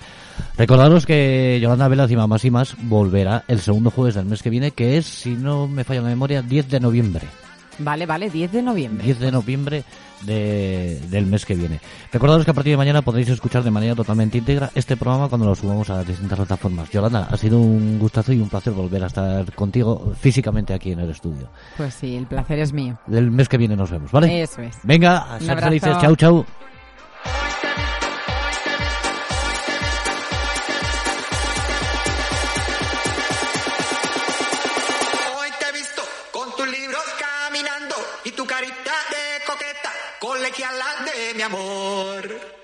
[0.57, 4.51] Recordaros que Yolanda Velaz y Mamás y Más volverá el segundo jueves del mes que
[4.51, 7.27] viene, que es, si no me falla la memoria, 10 de noviembre.
[7.79, 9.05] Vale, vale, 10 de noviembre.
[9.05, 9.85] 10 de noviembre
[10.23, 11.81] de- del mes que viene.
[12.13, 15.47] Recordaros que a partir de mañana podréis escuchar de manera totalmente íntegra este programa cuando
[15.47, 16.91] lo subamos a las distintas plataformas.
[16.91, 21.01] Yolanda, ha sido un gustazo y un placer volver a estar contigo físicamente aquí en
[21.01, 21.49] el estudio.
[21.77, 22.99] Pues sí, el placer es mío.
[23.07, 24.43] Del mes que viene nos vemos, ¿vale?
[24.43, 24.77] Eso es.
[24.83, 25.97] Venga, a ser felices.
[26.01, 26.45] Chau, chau.
[41.35, 42.64] Mi amor.